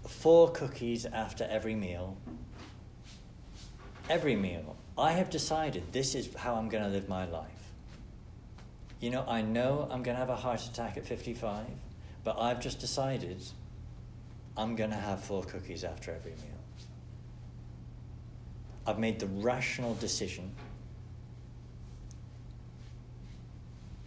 [0.07, 2.17] four cookies after every meal.
[4.11, 4.77] Every meal.
[4.99, 7.64] I have decided this is how I'm going to live my life
[9.01, 11.67] you know, I know I'm going to have a heart attack at 55,
[12.23, 13.43] but I've just decided
[14.57, 16.55] I'm going to have four cookies after every meal.
[18.87, 20.53] I've made the rational decision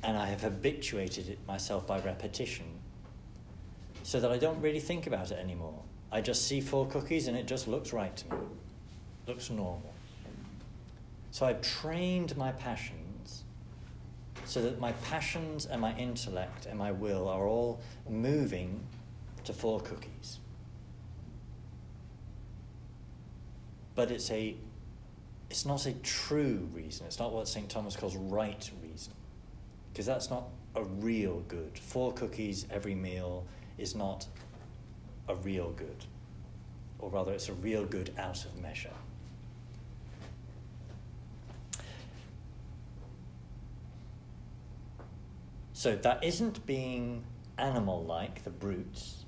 [0.04, 2.66] and I have habituated it myself by repetition
[4.04, 5.82] so that I don't really think about it anymore.
[6.12, 8.42] I just see four cookies and it just looks right to me,
[9.28, 9.94] looks normal.
[11.32, 12.96] So I've trained my passion
[14.48, 18.82] so that my passions and my intellect and my will are all moving
[19.44, 20.40] to four cookies.
[23.94, 24.56] But it's a
[25.50, 27.06] it's not a true reason.
[27.06, 27.70] It's not what St.
[27.70, 29.14] Thomas calls right reason.
[29.92, 31.78] Because that's not a real good.
[31.78, 33.46] Four cookies every meal
[33.78, 34.28] is not
[35.28, 36.06] a real good.
[37.00, 38.92] Or rather, it's a real good out of measure.
[45.78, 47.24] So that isn't being
[47.60, 49.26] animal like, the brutes.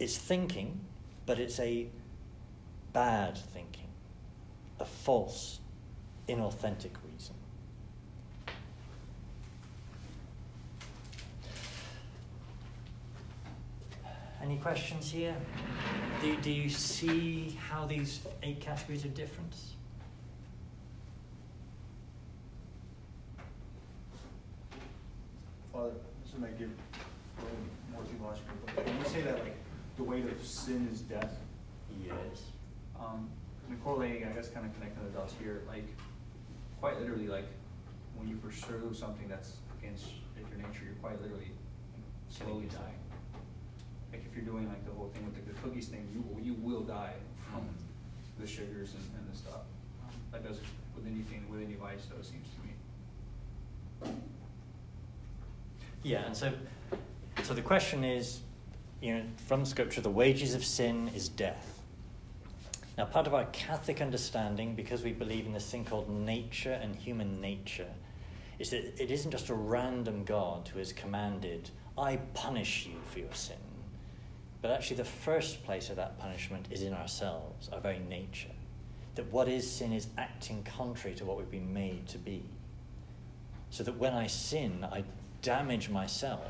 [0.00, 0.80] It's thinking,
[1.24, 1.86] but it's a
[2.92, 3.86] bad thinking,
[4.80, 5.60] a false,
[6.28, 7.36] inauthentic reason.
[14.42, 15.36] Any questions here?
[16.22, 19.54] Do, do you see how these eight categories are different?
[25.76, 25.90] Father,
[26.24, 29.56] this might give a more theological, but when we say that like
[29.98, 31.36] the weight of sin is death,
[32.02, 32.44] Yes.
[32.98, 33.28] um,
[33.68, 35.84] and correlating, I guess, kind of connecting the dots here, like
[36.80, 37.44] quite literally, like
[38.16, 40.06] when you pursue something that's against
[40.48, 41.50] your nature, you're quite literally
[42.30, 43.00] slowly dying.
[44.12, 46.40] Like if you're doing like the whole thing with the, the cookies thing, you will-
[46.42, 47.12] you will die
[47.52, 47.68] from
[48.40, 49.68] the sugars and, and the stuff.
[50.32, 50.58] That does
[50.94, 54.22] with anything with any vice, though, it seems to me.
[56.06, 56.52] Yeah, and so,
[57.42, 58.38] so the question is,
[59.02, 61.82] you know, from Scripture, the wages of sin is death.
[62.96, 66.94] Now, part of our Catholic understanding, because we believe in this thing called nature and
[66.94, 67.88] human nature,
[68.60, 73.18] is that it isn't just a random God who has commanded, I punish you for
[73.18, 73.56] your sin.
[74.62, 78.54] But actually, the first place of that punishment is in ourselves, our very nature.
[79.16, 82.44] That what is sin is acting contrary to what we've been made to be.
[83.70, 85.02] So that when I sin, I
[85.46, 86.44] damage myself.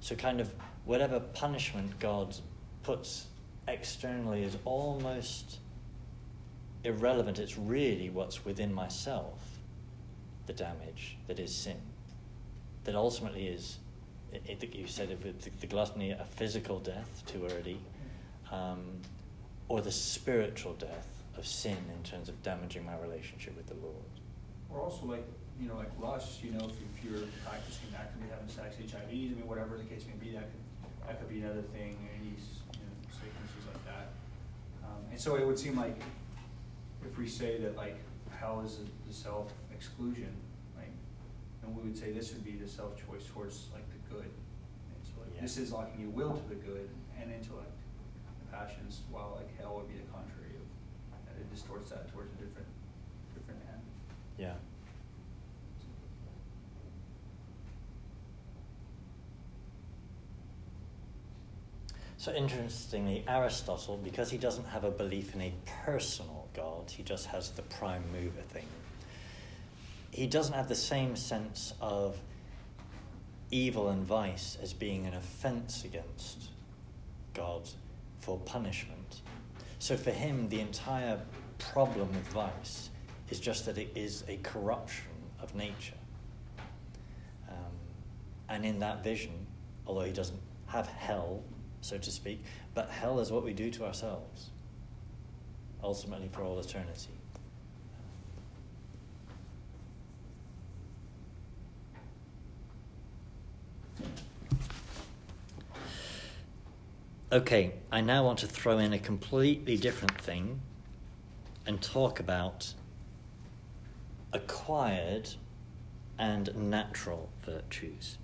[0.00, 0.52] So, kind of,
[0.84, 2.36] whatever punishment God
[2.82, 3.26] puts
[3.68, 5.58] externally is almost
[6.82, 7.38] irrelevant.
[7.38, 9.38] It's really what's within myself,
[10.46, 11.76] the damage that is sin.
[12.84, 13.78] That ultimately is,
[14.34, 17.78] I I think you said it the, the gluttony, a physical death, too early,
[18.50, 18.80] um,
[19.68, 21.06] or the spiritual death
[21.38, 24.14] of sin in terms of damaging my relationship with the Lord.
[24.70, 25.24] Or also like,
[25.60, 29.34] you know, like lust, you know, if, if you're practicing actively having sex, HIVs, I
[29.36, 32.80] mean, whatever the case may be, that could, that could be another thing, any, you
[32.80, 34.08] know, sicknesses like that.
[34.82, 36.00] Um, and so it would seem like
[37.04, 37.96] if we say that like
[38.38, 40.32] hell is the, the self-exclusion,
[40.76, 40.92] like,
[41.62, 44.24] and we would say this would be the self-choice towards like the good.
[44.24, 45.62] And so like, this Yeah.
[45.64, 46.88] is locking your will to the good
[47.20, 47.76] and intellect,
[48.40, 50.64] the passions, while like hell would be the contrary of,
[51.28, 52.68] that it distorts that towards a different,
[53.36, 53.82] different end.
[54.38, 54.54] Yeah.
[62.20, 65.54] So interestingly, Aristotle, because he doesn't have a belief in a
[65.86, 68.66] personal God, he just has the prime mover thing.
[70.10, 72.18] He doesn't have the same sense of
[73.50, 76.50] evil and vice as being an offense against
[77.32, 77.66] God
[78.18, 79.22] for punishment.
[79.78, 81.18] So for him, the entire
[81.58, 82.90] problem with vice
[83.30, 85.06] is just that it is a corruption
[85.40, 85.94] of nature.
[87.48, 87.72] Um,
[88.50, 89.46] and in that vision,
[89.86, 91.42] although he doesn't have hell,
[91.80, 92.42] so to speak,
[92.74, 94.50] but hell is what we do to ourselves,
[95.82, 97.10] ultimately for all eternity.
[107.32, 110.60] Okay, I now want to throw in a completely different thing
[111.64, 112.74] and talk about
[114.32, 115.30] acquired
[116.18, 118.18] and natural virtues.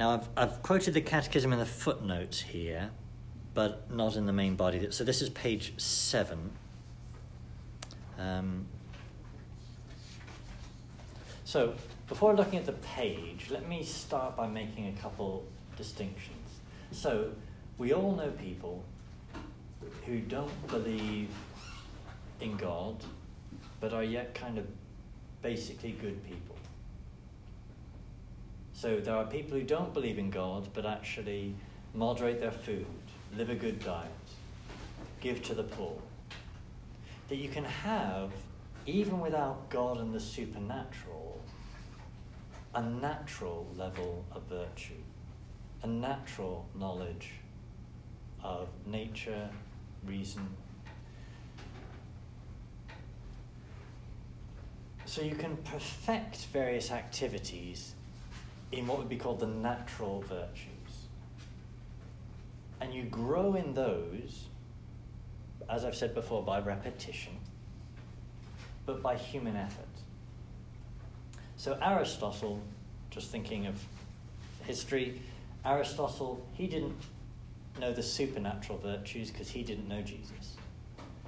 [0.00, 2.88] Now, I've, I've quoted the Catechism in the footnotes here,
[3.52, 4.90] but not in the main body.
[4.92, 6.52] So, this is page seven.
[8.18, 8.64] Um,
[11.44, 11.74] so,
[12.08, 15.44] before looking at the page, let me start by making a couple
[15.76, 16.48] distinctions.
[16.92, 17.32] So,
[17.76, 18.82] we all know people
[20.06, 21.28] who don't believe
[22.40, 23.04] in God,
[23.80, 24.64] but are yet kind of
[25.42, 26.56] basically good people.
[28.80, 31.54] So there are people who don't believe in God, but actually
[31.92, 32.86] moderate their food,
[33.36, 34.08] live a good diet,
[35.20, 35.98] give to the poor.
[37.28, 38.32] That you can have,
[38.86, 41.44] even without God and the supernatural,
[42.74, 45.02] a natural level of virtue,
[45.82, 47.32] a natural knowledge
[48.42, 49.50] of nature,
[50.06, 50.48] reason.
[55.04, 57.94] So you can perfect various activities
[58.72, 60.70] in what would be called the natural virtues.
[62.80, 64.46] And you grow in those,
[65.68, 67.36] as I've said before, by repetition,
[68.86, 69.86] but by human effort.
[71.56, 72.60] So Aristotle,
[73.10, 73.84] just thinking of
[74.64, 75.20] history,
[75.64, 76.96] Aristotle, he didn't
[77.78, 80.56] know the supernatural virtues because he didn't know Jesus.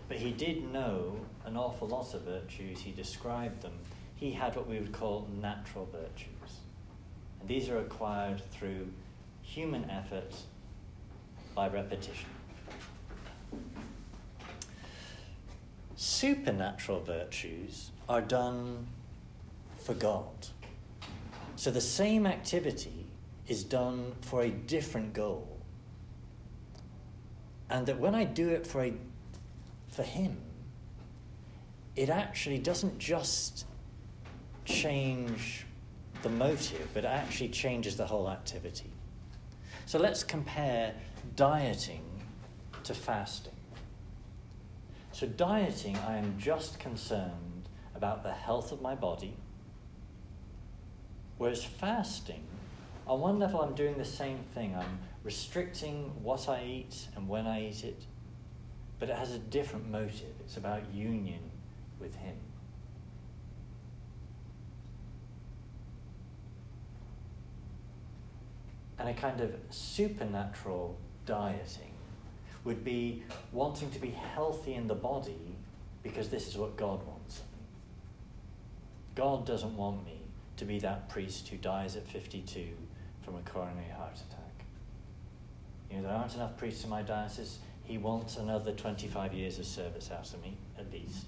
[0.09, 3.73] But he did know an awful lot of virtues, he described them.
[4.15, 6.61] He had what we would call natural virtues.
[7.43, 8.89] And these are acquired through
[9.43, 10.33] human effort
[11.57, 12.29] by repetition.
[15.97, 18.87] Supernatural virtues are done
[19.77, 20.29] for God.
[21.57, 23.07] So the same activity
[23.49, 25.59] is done for a different goal.
[27.69, 28.93] And that when I do it for, a,
[29.89, 30.37] for Him,
[31.97, 33.67] it actually doesn't just
[34.65, 35.67] change
[36.23, 38.91] the motive, but it actually changes the whole activity.
[39.87, 40.95] So let's compare
[41.37, 42.05] dieting
[42.85, 43.53] to fasting.
[45.13, 49.37] So, dieting, I am just concerned about the health of my body,
[51.37, 52.45] whereas fasting,
[53.07, 54.75] on one level, I'm doing the same thing.
[54.77, 58.05] I'm restricting what I eat and when I eat it,
[58.99, 60.35] but it has a different motive.
[60.41, 61.41] It's about union
[62.01, 62.37] with Him.
[69.03, 70.97] And a kind of supernatural
[71.27, 71.91] dieting
[72.63, 75.57] would be wanting to be healthy in the body
[76.05, 77.43] because this is what God wants.
[79.17, 80.21] God doesn't want me
[80.57, 82.69] to be that priest who dies at 52
[83.23, 84.67] from a coronary heart attack.
[85.91, 87.59] You know, there aren't enough priests in my diocese.
[87.83, 91.27] He wants another 25 years of service out of me, at least.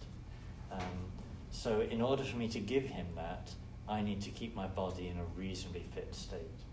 [0.70, 1.10] Um,
[1.50, 3.50] so, in order for me to give him that,
[3.88, 6.63] I need to keep my body in a reasonably fit state.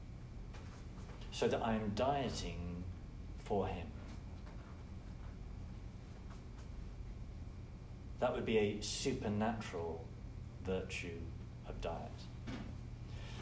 [1.32, 2.84] So that I am dieting
[3.44, 3.88] for him.
[8.20, 10.06] That would be a supernatural
[10.64, 11.20] virtue
[11.68, 12.12] of diet.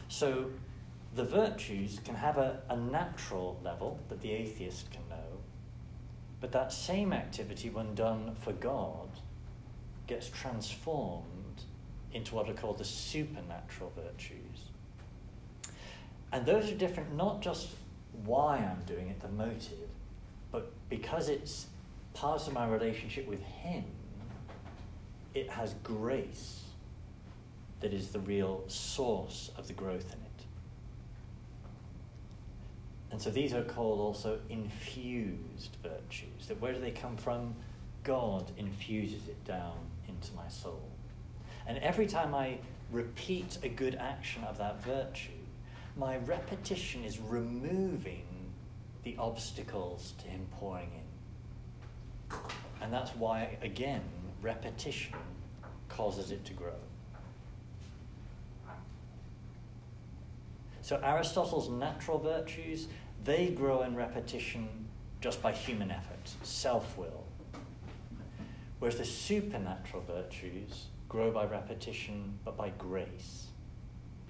[0.08, 0.50] So,
[1.14, 5.40] the virtues can have a, a natural level that the atheist can know,
[6.40, 9.08] but that same activity, when done for God,
[10.06, 11.62] gets transformed
[12.12, 14.49] into what are called the supernatural virtues.
[16.32, 17.68] And those are different not just
[18.24, 19.88] why I'm doing it, the motive,
[20.52, 21.66] but because it's
[22.14, 23.84] part of my relationship with Him,
[25.34, 26.64] it has grace
[27.80, 30.44] that is the real source of the growth in it.
[33.10, 36.46] And so these are called also infused virtues.
[36.48, 37.54] That where do they come from?
[38.04, 39.76] God infuses it down
[40.08, 40.88] into my soul.
[41.66, 42.58] And every time I
[42.90, 45.30] repeat a good action of that virtue,
[45.96, 48.26] my repetition is removing
[49.02, 52.36] the obstacles to Him pouring in.
[52.82, 54.02] And that's why, again,
[54.42, 55.14] repetition
[55.88, 56.74] causes it to grow.
[60.82, 62.88] So Aristotle's natural virtues,
[63.22, 64.68] they grow in repetition
[65.20, 67.24] just by human effort, self-will.
[68.78, 73.49] Whereas the supernatural virtues grow by repetition, but by grace.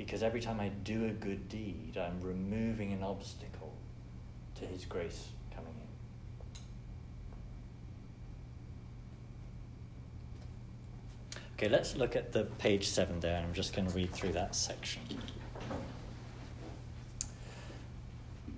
[0.01, 3.74] Because every time I do a good deed, I'm removing an obstacle
[4.55, 5.74] to His grace coming
[11.34, 11.38] in.
[11.55, 13.36] Okay, let's look at the page seven there.
[13.36, 15.03] And I'm just going to read through that section.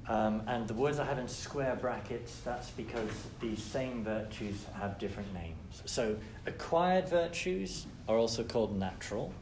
[0.07, 4.97] Um, and the words I have in square brackets, that's because these same virtues have
[5.01, 5.83] different names.
[5.87, 6.17] So,
[6.47, 9.35] acquired virtues are also called natural,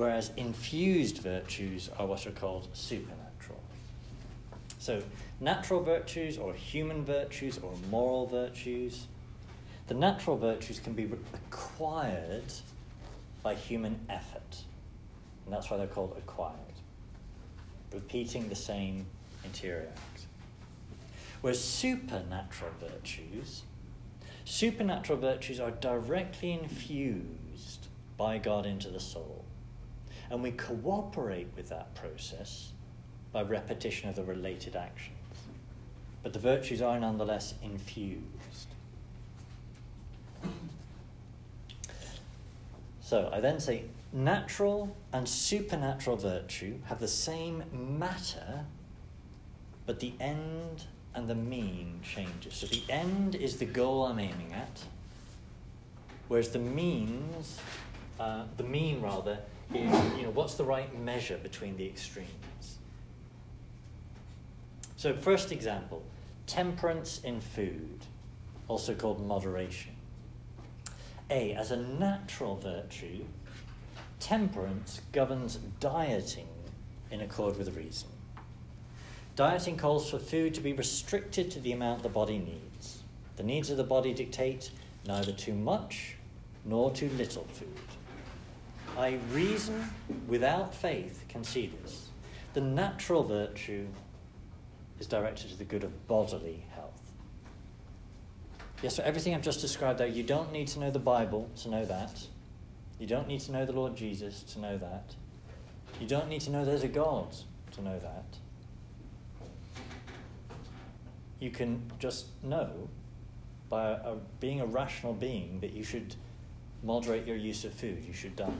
[0.00, 3.60] whereas infused virtues are what are called supernatural.
[4.78, 5.02] So,
[5.40, 9.08] natural virtues or human virtues or moral virtues,
[9.88, 12.50] the natural virtues can be acquired
[13.42, 14.64] by human effort.
[15.44, 16.56] And that's why they're called acquired.
[17.92, 19.04] Repeating the same
[19.44, 20.22] interior act.
[21.42, 23.64] Whereas supernatural virtues,
[24.46, 29.39] supernatural virtues are directly infused by God into the soul.
[30.30, 32.72] And we cooperate with that process
[33.32, 35.16] by repetition of the related actions.
[36.22, 38.68] But the virtues are nonetheless infused.
[43.00, 48.66] So I then say natural and supernatural virtue have the same matter
[49.90, 50.84] but the end
[51.16, 52.54] and the mean changes.
[52.54, 54.84] So the end is the goal I'm aiming at,
[56.28, 57.58] whereas the means,
[58.20, 59.40] uh, the mean rather,
[59.72, 62.78] you know what's the right measure between the extremes.
[64.96, 66.02] So first example,
[66.46, 68.04] temperance in food,
[68.68, 69.92] also called moderation.
[71.30, 73.24] A, as a natural virtue,
[74.18, 76.48] temperance governs dieting
[77.10, 78.08] in accord with reason.
[79.36, 83.02] Dieting calls for food to be restricted to the amount the body needs.
[83.36, 84.70] The needs of the body dictate
[85.06, 86.16] neither too much
[86.64, 87.89] nor too little food.
[88.96, 89.90] I reason
[90.26, 92.08] without faith can see this.
[92.54, 93.86] The natural virtue
[94.98, 97.12] is directed to the good of bodily health.
[98.82, 101.68] Yes, so everything I've just described there, you don't need to know the Bible to
[101.68, 102.26] know that.
[102.98, 105.14] You don't need to know the Lord Jesus to know that.
[106.00, 107.34] You don't need to know there's a God
[107.72, 108.24] to know that.
[111.38, 112.88] You can just know
[113.68, 116.14] by a, being a rational being that you should
[116.82, 118.50] moderate your use of food, you should diet.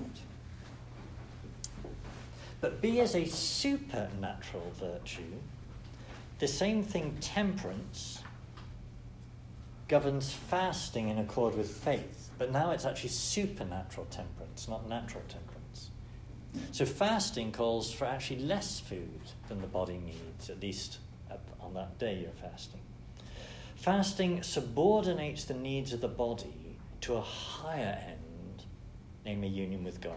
[2.61, 5.33] But B is a supernatural virtue,
[6.39, 8.23] the same thing, temperance,
[9.89, 15.91] governs fasting in accord with faith, but now it's actually supernatural temperance, not natural temperance.
[16.73, 20.99] So fasting calls for actually less food than the body needs, at least
[21.61, 22.81] on that day you're fasting.
[23.77, 26.55] Fasting subordinates the needs of the body
[27.03, 28.65] to a higher end,
[29.25, 30.15] namely union with God.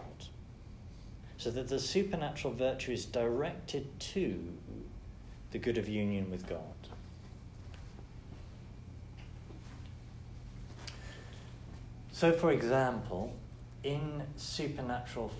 [1.36, 4.38] So that the supernatural virtue is directed to
[5.50, 6.60] the good of union with God.
[12.12, 13.34] So, for example,
[13.82, 15.30] in supernatural,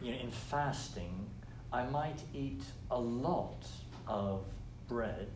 [0.00, 1.26] you know, in fasting,
[1.72, 3.66] I might eat a lot
[4.06, 4.44] of
[4.88, 5.28] bread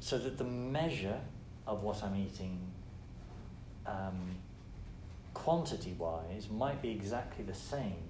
[0.00, 1.20] so that the measure
[1.66, 2.58] of what I'm eating,
[3.86, 4.36] um,
[5.34, 8.04] quantity wise, might be exactly the same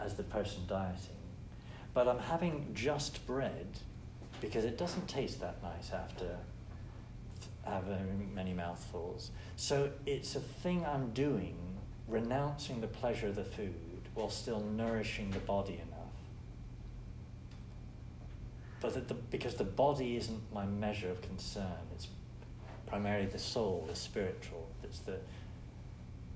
[0.00, 1.16] as the person dieting.
[1.92, 3.66] But I'm having just bread
[4.40, 6.36] because it doesn't taste that nice after
[7.64, 9.30] having many mouthfuls.
[9.56, 11.56] So it's a thing I'm doing,
[12.08, 13.74] renouncing the pleasure of the food
[14.14, 15.94] while still nourishing the body enough
[18.84, 21.72] but the, because the body isn't my measure of concern.
[21.94, 22.06] It's
[22.94, 24.68] primarily the soul, the spiritual.
[24.84, 25.16] It's the,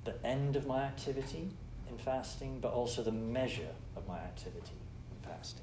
[0.04, 1.50] the end of my activity
[1.88, 4.72] in fasting, but also the measure of my activity
[5.12, 5.62] in fasting.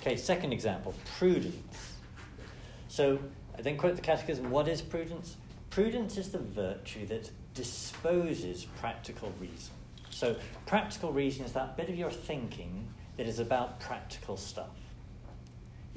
[0.00, 1.92] Okay, second example prudence.
[2.88, 3.20] So
[3.56, 5.36] I then quote the Catechism what is prudence?
[5.70, 9.74] Prudence is the virtue that disposes practical reason.
[10.10, 10.34] So,
[10.66, 14.70] practical reason is that bit of your thinking that is about practical stuff.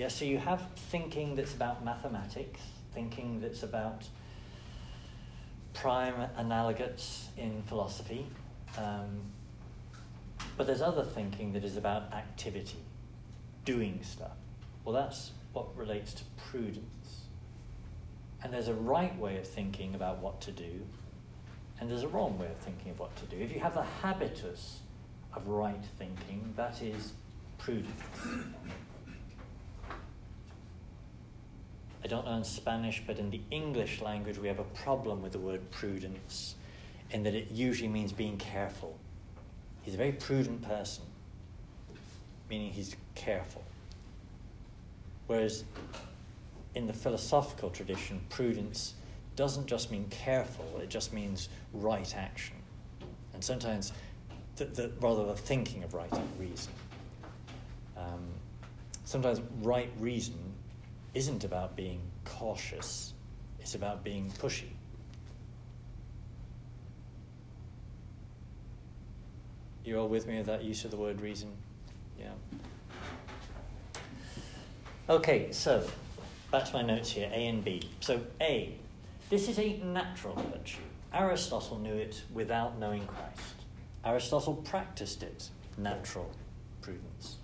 [0.02, 2.60] Yeah, so you have thinking that's about mathematics,
[2.92, 4.08] thinking that's about
[5.76, 8.26] prime analogates in philosophy,
[8.80, 9.22] um,
[10.58, 12.80] but there's other thinking that is about activity,
[13.64, 14.38] doing stuff.
[14.84, 17.26] Well, that's what relates to prudence.
[18.44, 20.82] And there's a right way of thinking about what to do,
[21.80, 23.38] and there's a wrong way of thinking of what to do.
[23.38, 24.80] If you have the habitus
[25.36, 27.14] of right thinking, that is
[27.60, 28.02] prudence.
[32.04, 35.34] I don't know in Spanish, but in the English language, we have a problem with
[35.34, 36.56] the word prudence
[37.12, 38.98] in that it usually means being careful.
[39.84, 41.04] He's a very prudent person,
[42.50, 43.64] meaning he's careful.
[45.28, 45.64] Whereas
[46.74, 48.96] in the philosophical tradition, prudence
[49.36, 52.56] doesn't just mean careful, it just means right action.
[53.34, 53.94] And sometimes,
[54.56, 56.72] the, the, rather the thinking of right reason.
[57.96, 58.28] Um,
[59.06, 60.51] sometimes right reason
[61.14, 63.14] isn't about being cautious,
[63.60, 64.70] it's about being pushy.
[69.84, 71.52] You all with me with that use of the word reason?
[72.20, 72.30] Yeah.
[75.10, 75.86] Okay, so
[76.52, 77.90] back to my notes here A and B.
[78.00, 78.76] So, A,
[79.30, 80.82] this is a natural virtue.
[81.14, 83.56] Aristotle knew it without knowing Christ.
[84.06, 86.32] Aristotle practiced it, natural
[86.82, 87.38] prudence.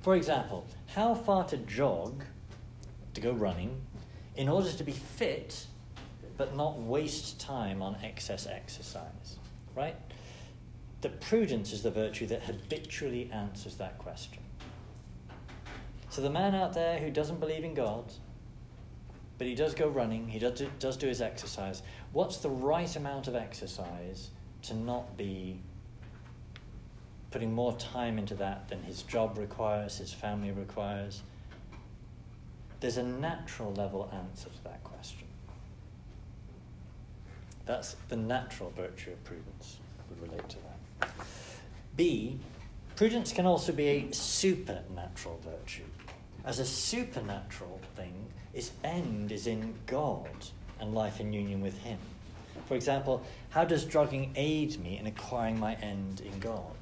[0.00, 2.24] For example, how far to jog,
[3.14, 3.80] to go running,
[4.36, 5.66] in order to be fit
[6.36, 9.36] but not waste time on excess exercise,
[9.74, 9.96] right?
[11.02, 14.42] The prudence is the virtue that habitually answers that question.
[16.08, 18.12] So the man out there who doesn't believe in God,
[19.38, 21.82] but he does go running, he does do, does do his exercise.
[22.12, 24.30] What's the right amount of exercise
[24.62, 25.60] to not be
[27.30, 31.22] putting more time into that than his job requires, his family requires?
[32.82, 35.28] There's a natural level answer to that question.
[37.64, 39.78] That's the natural virtue of prudence,
[40.10, 40.56] would relate to
[40.98, 41.08] that.
[41.96, 42.40] B,
[42.96, 45.84] prudence can also be a supernatural virtue.
[46.44, 48.14] As a supernatural thing,
[48.52, 50.28] its end is in God
[50.80, 51.98] and life in union with Him.
[52.66, 56.74] For example, how does drugging aid me in acquiring my end in God?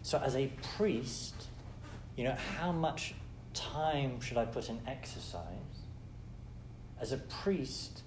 [0.00, 1.34] So, as a priest,
[2.16, 3.12] you know, how much
[3.56, 5.42] time should I put in exercise?
[7.00, 8.02] As a priest,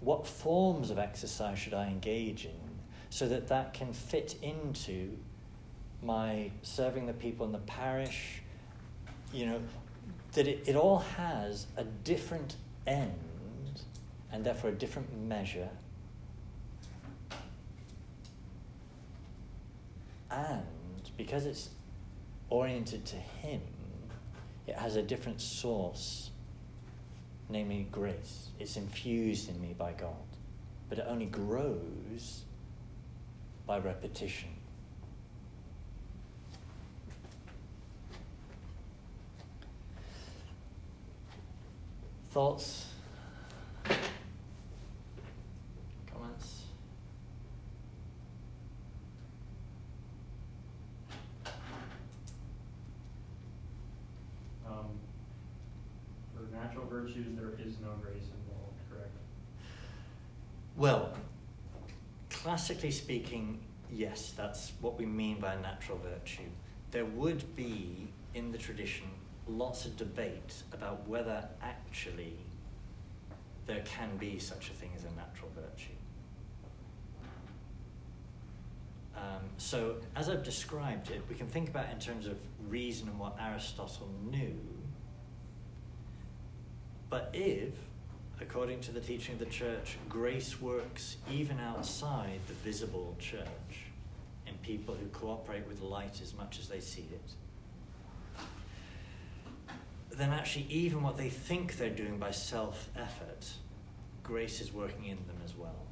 [0.00, 2.70] what forms of exercise should I engage in
[3.10, 5.16] so that that can fit into
[6.02, 8.42] my serving the people in the parish,
[9.32, 9.60] you know,
[10.32, 12.56] that it, it all has a different
[12.86, 13.12] end
[14.32, 15.68] and therefore a different measure.
[20.30, 20.62] And
[21.16, 21.70] because it's
[22.48, 23.60] oriented to Him,
[24.66, 26.30] it has a different source,
[27.48, 28.48] namely grace.
[28.58, 30.14] It's infused in me by God.
[30.88, 32.42] But it only grows
[33.66, 34.48] by repetition.
[42.30, 42.86] Thoughts?
[46.12, 46.62] Comments?
[54.64, 54.74] Um,
[56.36, 59.10] For natural virtues, there is no grace involved, correct?
[60.76, 61.12] Well,
[62.70, 63.58] classically speaking,
[63.90, 66.48] yes, that's what we mean by natural virtue.
[66.92, 69.08] There would be, in the tradition,
[69.48, 72.36] lots of debate about whether actually
[73.66, 75.90] there can be such a thing as a natural virtue.
[79.16, 82.36] Um, so, as I've described it, we can think about in terms of
[82.68, 84.56] reason and what Aristotle knew.
[87.08, 87.74] But if,
[88.40, 93.90] according to the teaching of the church, grace works even outside the visible church
[94.46, 97.34] in people who cooperate with light as much as they see it,
[100.12, 103.52] then actually, even what they think they're doing by self effort,
[104.22, 105.86] grace is working in them as well.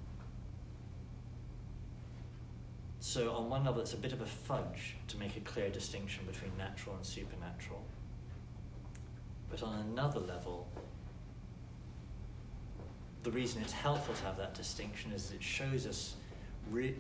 [3.01, 6.25] So, on one level, it's a bit of a fudge to make a clear distinction
[6.27, 7.83] between natural and supernatural.
[9.49, 10.69] But on another level,
[13.23, 16.15] the reason it's helpful to have that distinction is it shows us,
[16.71, 16.95] re-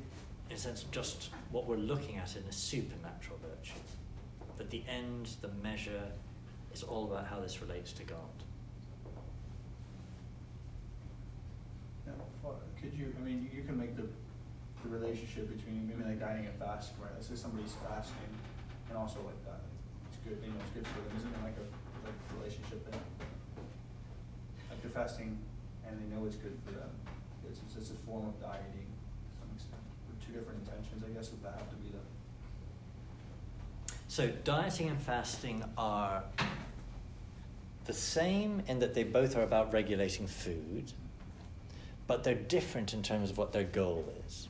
[0.50, 3.78] in a sense, just what we're looking at in a supernatural virtue.
[4.56, 6.02] That the end, the measure,
[6.72, 8.18] is all about how this relates to God.
[12.80, 14.06] Could you, I mean, you can make the,
[14.84, 17.10] the relationship between maybe like dieting and fasting, right?
[17.14, 18.30] Let's say somebody's fasting
[18.88, 19.66] and also like that.
[20.06, 21.18] It's good, you know, it's good for them.
[21.18, 21.66] Isn't there like a,
[22.06, 23.00] like relationship there?
[24.70, 25.38] Like they're fasting
[25.88, 26.90] and they know it's good for them.
[27.48, 29.82] It's, it's just a form of dieting to some extent.
[30.08, 31.98] Or two different intentions, I guess, would that have to be the,
[34.08, 36.24] So, dieting and fasting are
[37.84, 40.92] the same in that they both are about regulating food,
[42.06, 44.48] but they're different in terms of what their goal is.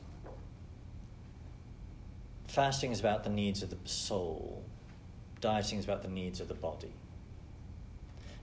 [2.47, 4.63] Fasting is about the needs of the soul,
[5.39, 6.91] dieting is about the needs of the body.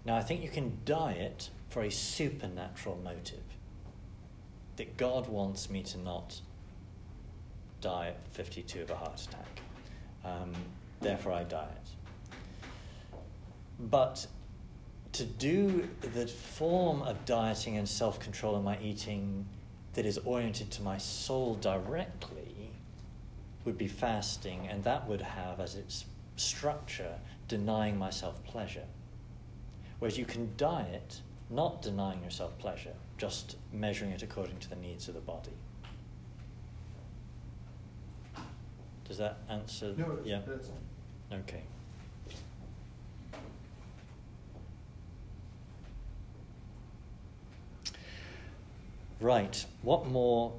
[0.04, 3.42] Now, I think you can diet for a supernatural motive
[4.76, 6.40] that God wants me to not
[7.80, 9.60] die at 52 of a heart attack.
[10.24, 10.52] Um,
[11.00, 11.88] therefore, I diet.
[13.78, 14.26] But
[15.12, 19.46] to do the form of dieting and self control in my eating
[19.94, 22.70] that is oriented to my soul directly
[23.64, 26.04] would be fasting, and that would have as its
[26.36, 27.14] structure
[27.48, 28.84] denying myself pleasure.
[29.98, 35.08] Whereas you can diet not denying yourself pleasure, just measuring it according to the needs
[35.08, 35.50] of the body.
[39.06, 39.94] Does that answer?
[39.96, 40.40] no, yeah.
[41.32, 41.62] Okay.
[49.20, 49.64] Right.
[49.82, 50.52] What more?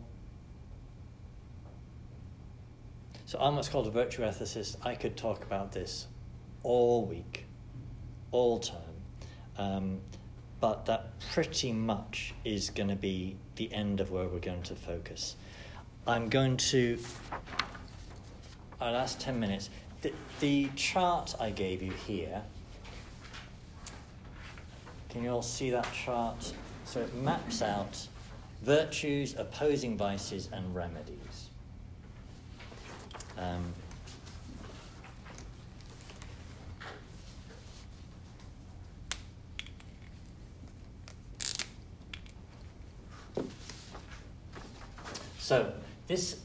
[3.25, 4.77] So I'm what's called a virtue ethicist.
[4.85, 6.07] I could talk about this
[6.63, 7.45] all week,
[8.31, 8.77] all time.
[9.57, 9.99] um,
[10.59, 14.75] but that pretty much is going to be the end of where we're going to
[14.75, 15.35] focus.
[16.05, 16.97] I'm going to
[18.79, 19.69] our last 10 minutes.
[20.01, 22.41] The, the chart I gave you here,
[25.09, 26.53] can you all see that chart?
[26.85, 28.07] So it maps out
[28.61, 31.49] virtues, opposing vices, and remedies.
[33.37, 33.73] Um,
[45.47, 45.71] so
[46.07, 46.41] this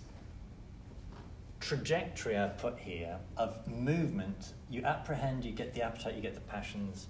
[1.59, 6.41] trajectory I've put here of movement, you apprehend, you get the appetite, you get the
[6.43, 7.09] passions.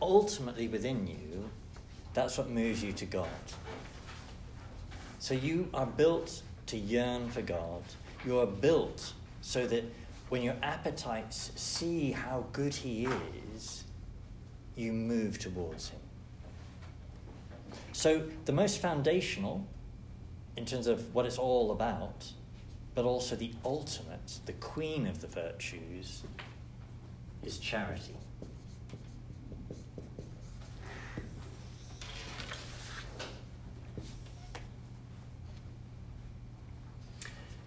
[0.00, 1.50] Ultimately, within you,
[2.12, 3.26] that's what moves you to God.
[5.18, 7.82] So you are built to yearn for God.
[8.24, 9.82] You are built so that
[10.28, 13.08] when your appetites see how good He
[13.56, 13.82] is,
[14.76, 16.00] you move towards Him.
[17.90, 19.66] So, the most foundational
[20.56, 22.32] in terms of what it's all about,
[22.94, 26.22] but also the ultimate, the queen of the virtues,
[27.42, 28.14] is charity.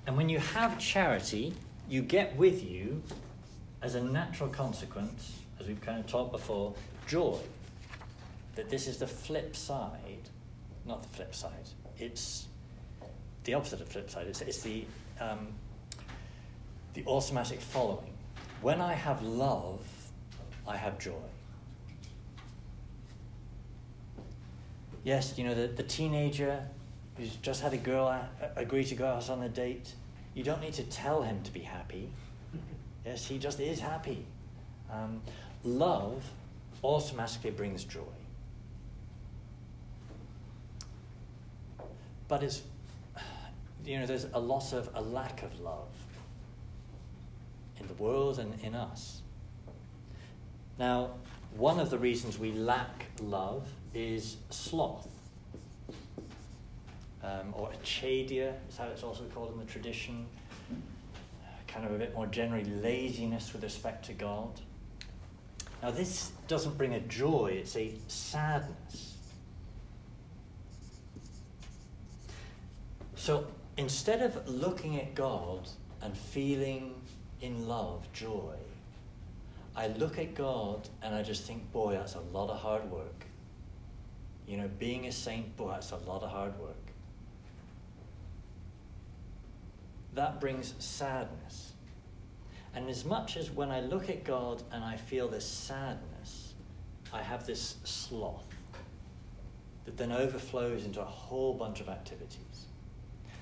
[0.05, 1.53] And when you have charity,
[1.89, 3.03] you get with you,
[3.81, 6.73] as a natural consequence, as we've kind of talked before,
[7.07, 7.37] joy.
[8.55, 10.29] That this is the flip side,
[10.85, 11.51] not the flip side,
[11.99, 12.47] it's
[13.47, 14.83] the opposite of flip side, it's, it's the,
[15.21, 15.47] um,
[16.93, 18.13] the automatic following.
[18.61, 19.79] When I have love,
[20.67, 21.13] I have joy.
[25.05, 26.61] Yes, you know, the, the teenager
[27.15, 29.93] who's just had a girl a- agree to go out on a date,
[30.33, 32.09] you don't need to tell him to be happy.
[33.05, 34.25] Yes, he just is happy.
[34.91, 35.21] Um,
[35.63, 36.21] love
[36.83, 38.01] automatically brings joy.
[42.27, 42.63] But it's,
[43.87, 45.87] you know, there's a lot of a lack of love
[47.79, 49.21] in the world and in us.
[50.77, 51.11] Now,
[51.55, 55.07] one of the reasons we lack love is sloth
[57.23, 60.25] um, or acedia is how it's also called in the tradition.
[61.65, 64.59] Kind of a bit more generally laziness with respect to God.
[65.81, 69.13] Now, this doesn't bring a joy, it's a sadness.
[73.15, 75.67] So instead of looking at God
[76.01, 76.95] and feeling
[77.41, 78.55] in love, joy,
[79.75, 83.25] I look at God and I just think, boy, that's a lot of hard work.
[84.47, 86.75] You know, being a saint, boy, that's a lot of hard work.
[90.17, 91.73] that brings sadness.
[92.75, 96.53] And as much as when I look at God and I feel this sadness,
[97.13, 98.43] I have this sloth
[99.85, 102.65] that then overflows into a whole bunch of activities.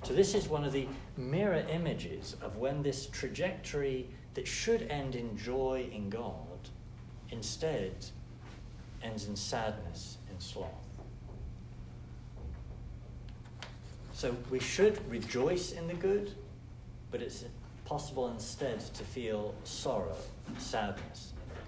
[0.03, 0.87] So, this is one of the
[1.17, 6.69] mirror images of when this trajectory that should end in joy in God
[7.31, 7.93] instead
[9.01, 10.69] ends in sadness and sloth.
[14.13, 16.35] So, we should rejoice in the good
[17.15, 17.45] but it's
[17.85, 20.17] possible instead to feel sorrow,
[20.57, 21.61] sadness in the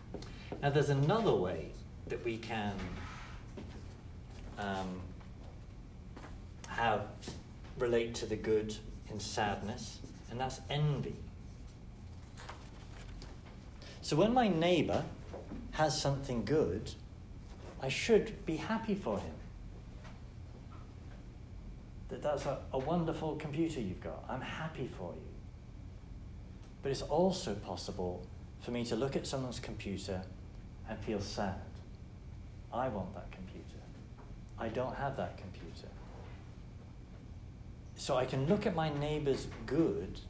[0.00, 0.62] good.
[0.62, 1.72] Now, there's another way
[2.06, 2.72] that we can
[4.60, 5.00] um,
[6.68, 7.06] have
[7.78, 8.76] relate to the good
[9.10, 9.98] in sadness,
[10.30, 11.16] and that's envy.
[14.02, 15.04] So, when my neighbor
[15.72, 16.92] has something good,
[17.82, 19.34] I should be happy for him
[22.10, 24.24] that that's a, a wonderful computer you've got.
[24.28, 25.30] I'm happy for you.
[26.82, 28.26] But it's also possible
[28.60, 30.22] for me to look at someone's computer
[30.88, 31.60] and feel sad.
[32.72, 33.49] I want that computer.
[34.60, 35.88] I don't have that computer.
[37.96, 40.20] So I can look at my neighbor's good,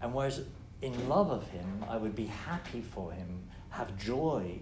[0.00, 0.42] and whereas
[0.82, 4.58] in love of him, I would be happy for him, have joy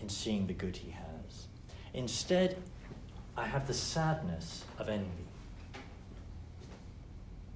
[0.00, 1.48] in seeing the good he has.
[1.92, 2.56] Instead,
[3.36, 5.26] I have the sadness of envy.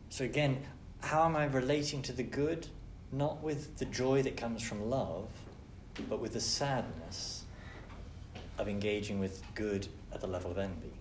[0.08, 0.64] So again,
[1.02, 2.66] how am I relating to the good?
[3.12, 5.28] Not with the joy that comes from love,
[6.08, 7.44] but with the sadness
[8.58, 10.92] of engaging with good at the level of envy.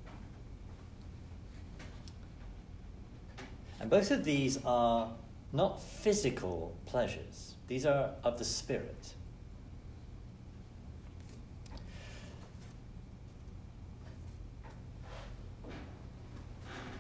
[3.79, 5.11] And both of these are
[5.53, 9.13] not physical pleasures, these are of the spirit.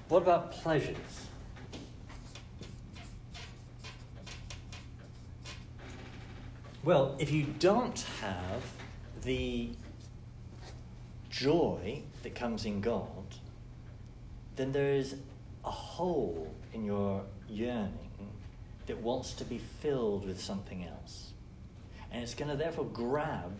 [0.07, 1.27] What about pleasures?
[6.83, 8.63] Well, if you don't have
[9.21, 9.69] the
[11.39, 13.07] joy that comes in God,
[14.57, 15.15] then there is
[15.63, 17.93] a hole in your yearning
[18.87, 21.31] that wants to be filled with something else.
[22.11, 23.55] And it's going to therefore grab,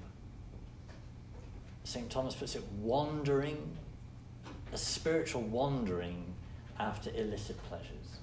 [1.86, 2.10] St.
[2.10, 3.78] Thomas puts it, wandering,
[4.74, 6.34] a spiritual wandering
[6.80, 8.20] after illicit pleasures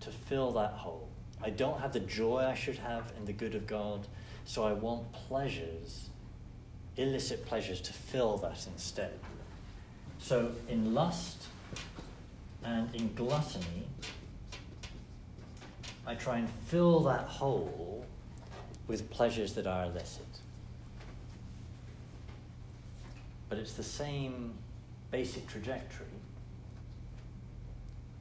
[0.00, 1.08] to fill that hole.
[1.42, 4.06] I don't have the joy I should have in the good of God,
[4.44, 6.10] so I want pleasures,
[6.96, 9.12] illicit pleasures, to fill that instead.
[10.18, 11.44] So in lust
[12.62, 13.86] and in gluttony,
[16.06, 18.04] I try and fill that hole
[18.86, 20.26] with pleasures that are illicit.
[23.48, 24.54] But it's the same
[25.10, 26.06] basic trajectory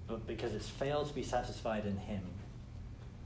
[0.08, 2.22] but because it's failed to be satisfied in Him,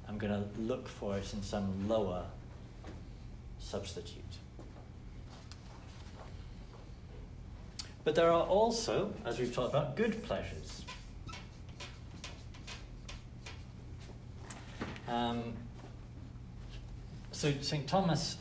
[0.08, 2.24] I'm going to look for it in some lower
[3.60, 4.24] substitute.
[8.08, 10.86] But there are also, as we've talked about, good pleasures.
[15.10, 15.51] Um,
[17.34, 17.86] so St.
[17.86, 18.38] Thomas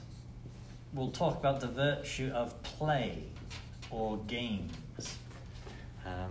[0.95, 3.25] will talk about the virtue of play
[3.91, 5.17] or games.
[6.07, 6.31] Um,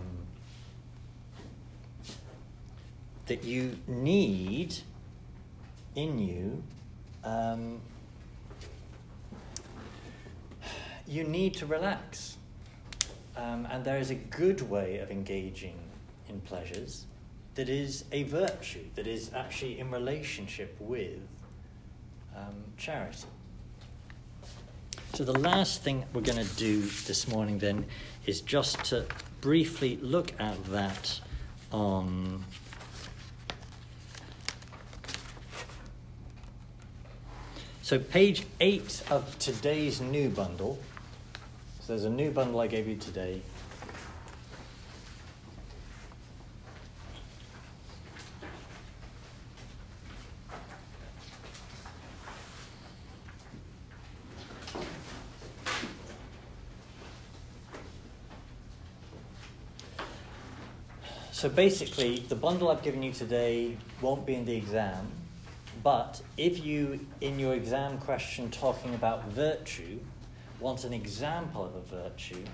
[3.26, 4.76] that you need
[5.94, 6.62] in you,
[7.22, 7.82] um,
[11.06, 12.35] you need to relax.
[13.36, 15.78] Um, and there is a good way of engaging
[16.28, 17.04] in pleasures
[17.54, 21.18] that is a virtue, that is actually in relationship with
[22.36, 23.26] um, charity.
[25.14, 27.86] So, the last thing we're going to do this morning then
[28.26, 29.06] is just to
[29.40, 31.20] briefly look at that
[31.72, 32.44] on.
[37.80, 40.78] So, page eight of today's new bundle.
[41.86, 43.40] So, there's a new bundle I gave you today.
[61.30, 65.06] So basically, the bundle I've given you today won't be in the exam,
[65.84, 70.00] but if you, in your exam question talking about virtue,
[70.60, 72.44] want an example of a virtue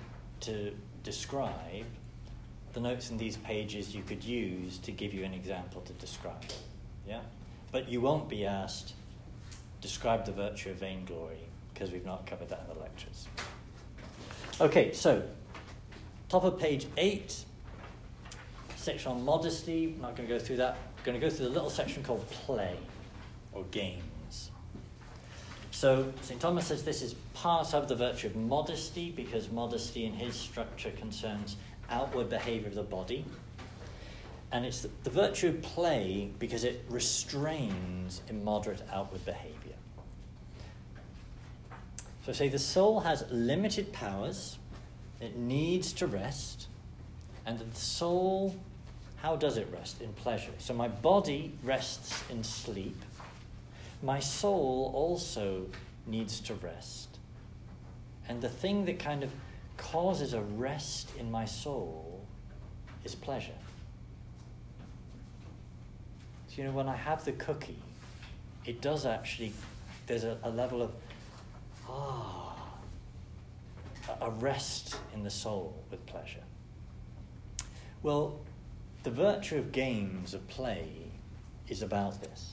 [0.40, 0.72] to
[1.03, 1.86] describe,
[2.72, 6.42] the notes in these pages you could use to give you an example to describe.
[7.07, 7.20] Yeah?
[7.70, 8.94] But you won't be asked,
[9.80, 11.38] describe the virtue of vainglory,
[11.72, 13.28] because we've not covered that in the lectures.
[14.61, 15.22] Okay, so,
[16.28, 17.44] top of page 8
[18.76, 19.94] section on modesty.
[19.94, 20.76] I'm not going to go through that.
[20.98, 22.76] I'm going to go through the little section called play
[23.53, 24.03] or games.
[25.83, 26.41] So St.
[26.41, 30.93] Thomas says this is part of the virtue of modesty because modesty in his structure
[30.93, 31.57] concerns
[31.91, 33.24] outward behavior of the body.
[34.53, 39.74] And it's the, the virtue of play because it restrains immoderate outward behavior.
[42.24, 44.59] So say the soul has limited powers,
[45.20, 46.68] it needs to rest,
[47.45, 48.55] and the soul
[49.16, 50.03] how does it rest?
[50.03, 50.51] In pleasure.
[50.59, 53.01] So my body rests in sleep.
[54.03, 55.66] My soul also
[56.07, 57.18] needs to rest.
[58.28, 59.30] And the thing that kind of
[59.76, 62.24] causes a rest in my soul
[63.05, 63.53] is pleasure.
[66.48, 67.78] So, you know, when I have the cookie,
[68.66, 69.53] it does actually,
[70.07, 70.92] there's a, a level of,
[71.88, 72.55] ah,
[74.20, 76.42] a rest in the soul with pleasure.
[78.03, 78.40] Well,
[79.05, 80.88] the virtue of games, of play,
[81.68, 82.51] is about this.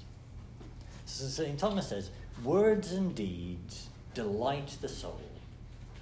[1.10, 1.60] So St.
[1.60, 2.12] Thomas says,
[2.44, 5.20] words and deeds delight the soul.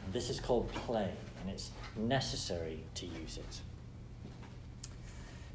[0.05, 3.61] And this is called play, and it's necessary to use it.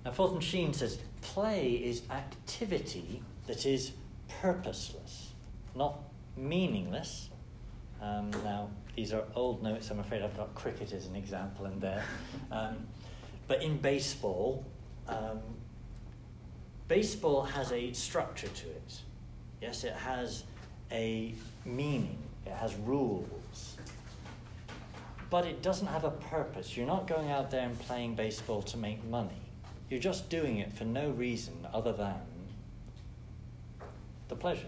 [0.05, 3.93] Now, Fulton Sheen says, play is activity that is
[4.41, 5.31] purposeless,
[5.77, 5.99] not
[6.37, 7.29] meaningless.
[8.01, 9.91] Um, now, these are old notes.
[9.91, 12.03] I'm afraid I've got cricket as an example in there.
[12.51, 12.79] Um,
[13.47, 14.65] but in baseball,
[15.09, 15.41] um,
[16.89, 19.01] baseball has a structure to it.
[19.63, 20.43] Yes, it has
[20.91, 21.33] a
[21.65, 23.77] meaning, it has rules.
[25.31, 26.77] But it doesn't have a purpose.
[26.77, 29.31] You're not going out there and playing baseball to make money.
[29.89, 32.21] You're just doing it for no reason other than
[34.29, 34.67] the pleasure.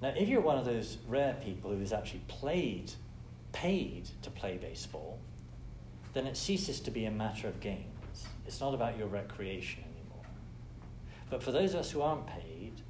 [0.00, 2.92] Now, if you're one of those rare people who has actually played,
[3.52, 5.18] paid to play baseball,
[6.14, 8.26] then it ceases to be a matter of games.
[8.46, 9.84] It's not about your recreation.
[11.32, 12.82] But for those of us who aren't paid,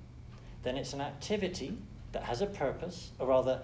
[0.65, 1.79] then it's an activity
[2.11, 3.61] that has a purpose, or rather,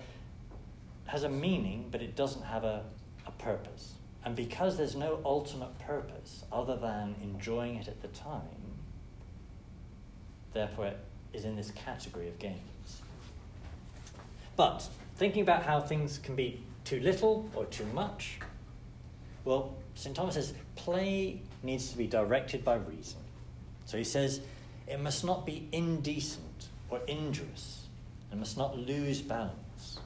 [1.07, 2.85] has a meaning, but it doesn't have a,
[3.27, 3.95] a purpose.
[4.25, 8.79] And because there's no ultimate purpose other than enjoying it at the time,
[10.53, 10.99] therefore it
[11.33, 13.03] is in this category of games.
[14.55, 18.39] But thinking about how things can be too little or too much,
[19.45, 20.15] well, St.
[20.15, 23.19] Thomas says play needs to be directed by reason.
[23.85, 24.41] So he says
[24.89, 27.87] it must not be indecent or injurious,
[28.33, 29.99] it must not lose balance.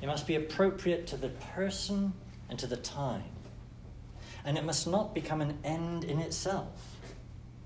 [0.00, 2.12] It must be appropriate to the person
[2.48, 3.22] and to the time.
[4.44, 6.96] And it must not become an end in itself,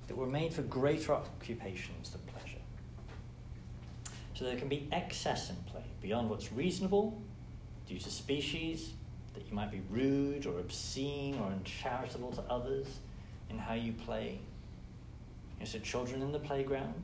[0.07, 2.61] that we're made for greater occupations than pleasure.
[4.35, 7.21] So there can be excess in play beyond what's reasonable
[7.89, 8.93] due to species,
[9.35, 12.87] that you might be rude or obscene or uncharitable to others
[13.49, 14.39] in how you play.
[15.67, 17.03] Know, so children in the playground,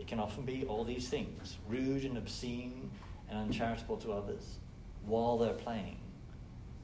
[0.00, 2.90] It can often be all these things rude and obscene
[3.28, 4.56] and uncharitable to others
[5.04, 5.98] while they're playing.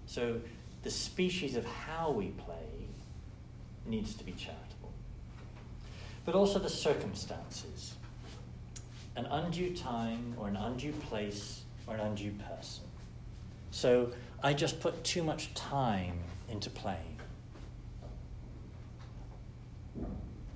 [0.05, 0.39] So
[0.83, 2.91] the species of how we play
[3.87, 4.93] needs to be charitable.
[6.27, 7.95] But also the circumstances.
[9.17, 12.85] An undue time or an undue place or an undue person.
[13.71, 14.13] So
[14.43, 16.19] I just put too much time
[16.51, 17.19] into playing.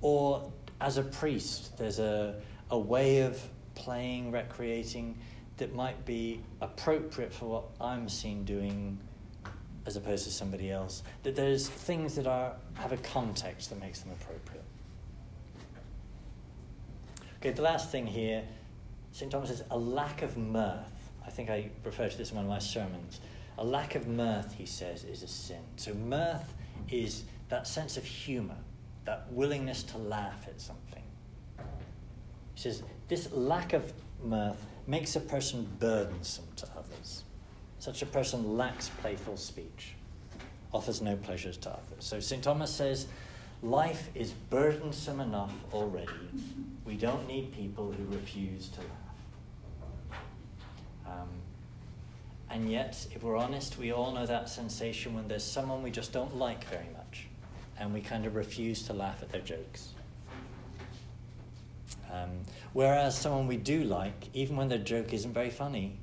[0.01, 0.51] Or
[0.81, 2.35] as a priest, there's a,
[2.71, 3.39] a way of
[3.75, 5.17] playing, recreating
[5.57, 8.99] that might be appropriate for what I'm seen doing
[9.85, 11.03] as opposed to somebody else.
[11.23, 14.63] That there's things that are have a context that makes them appropriate.
[17.37, 18.43] Okay, the last thing here,
[19.11, 19.31] St.
[19.31, 21.11] Thomas says a lack of mirth.
[21.25, 23.19] I think I referred to this in one of my sermons.
[23.57, 25.61] A lack of mirth, he says, is a sin.
[25.75, 26.53] So mirth
[26.89, 28.57] is that sense of humor,
[29.05, 31.03] that willingness to laugh at something.
[32.53, 33.91] He says this lack of
[34.23, 37.23] mirth makes a person burdensome to others.
[37.79, 39.93] Such a person lacks playful speech,
[40.71, 41.99] offers no pleasures to others.
[41.99, 42.43] So St.
[42.43, 43.07] Thomas says,
[43.63, 46.11] life is burdensome enough already.
[46.85, 50.19] We don't need people who refuse to laugh.
[51.07, 51.29] Um,
[52.49, 56.11] and yet, if we're honest, we all know that sensation when there's someone we just
[56.11, 57.00] don't like very much,
[57.81, 59.89] and we kind of refuse to laugh at their jokes.
[62.11, 62.29] Um,
[62.73, 65.97] whereas someone we do like, even when their joke isn't very funny,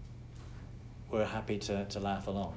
[1.08, 2.54] we're happy to, to laugh along.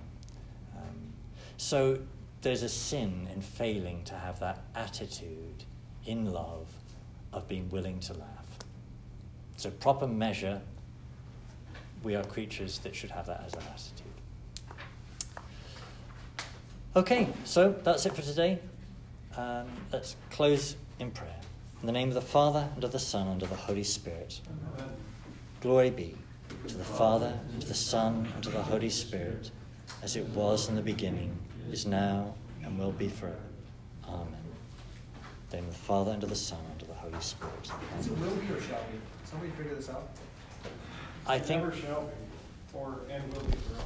[0.76, 1.13] Um,
[1.57, 1.99] so
[2.41, 5.65] there's a sin in failing to have that attitude
[6.05, 6.67] in love
[7.32, 8.47] of being willing to laugh.
[9.55, 10.59] So, proper measure,
[12.01, 14.07] we are creatures that should have that as an attitude.
[16.95, 18.59] Okay, so that's it for today.
[19.38, 21.40] Um, let's close in prayer.
[21.80, 24.42] In the name of the Father, and of the Son, and of the Holy Spirit.
[24.48, 24.92] Amen.
[25.62, 26.16] Glory be
[26.68, 29.52] to the Father, and to the Son, and to the Holy Spirit,
[30.04, 31.36] as it was in the beginning,
[31.72, 33.38] is now, and will be forever.
[34.06, 34.28] Amen.
[34.28, 37.72] In the name of the Father, and of the Son, and of the Holy Spirit.
[38.00, 39.00] Is it will be or shall be?
[39.24, 40.10] Somebody figure this out?
[41.26, 41.64] I think.
[41.64, 43.86] Never shall be, or and will be forever.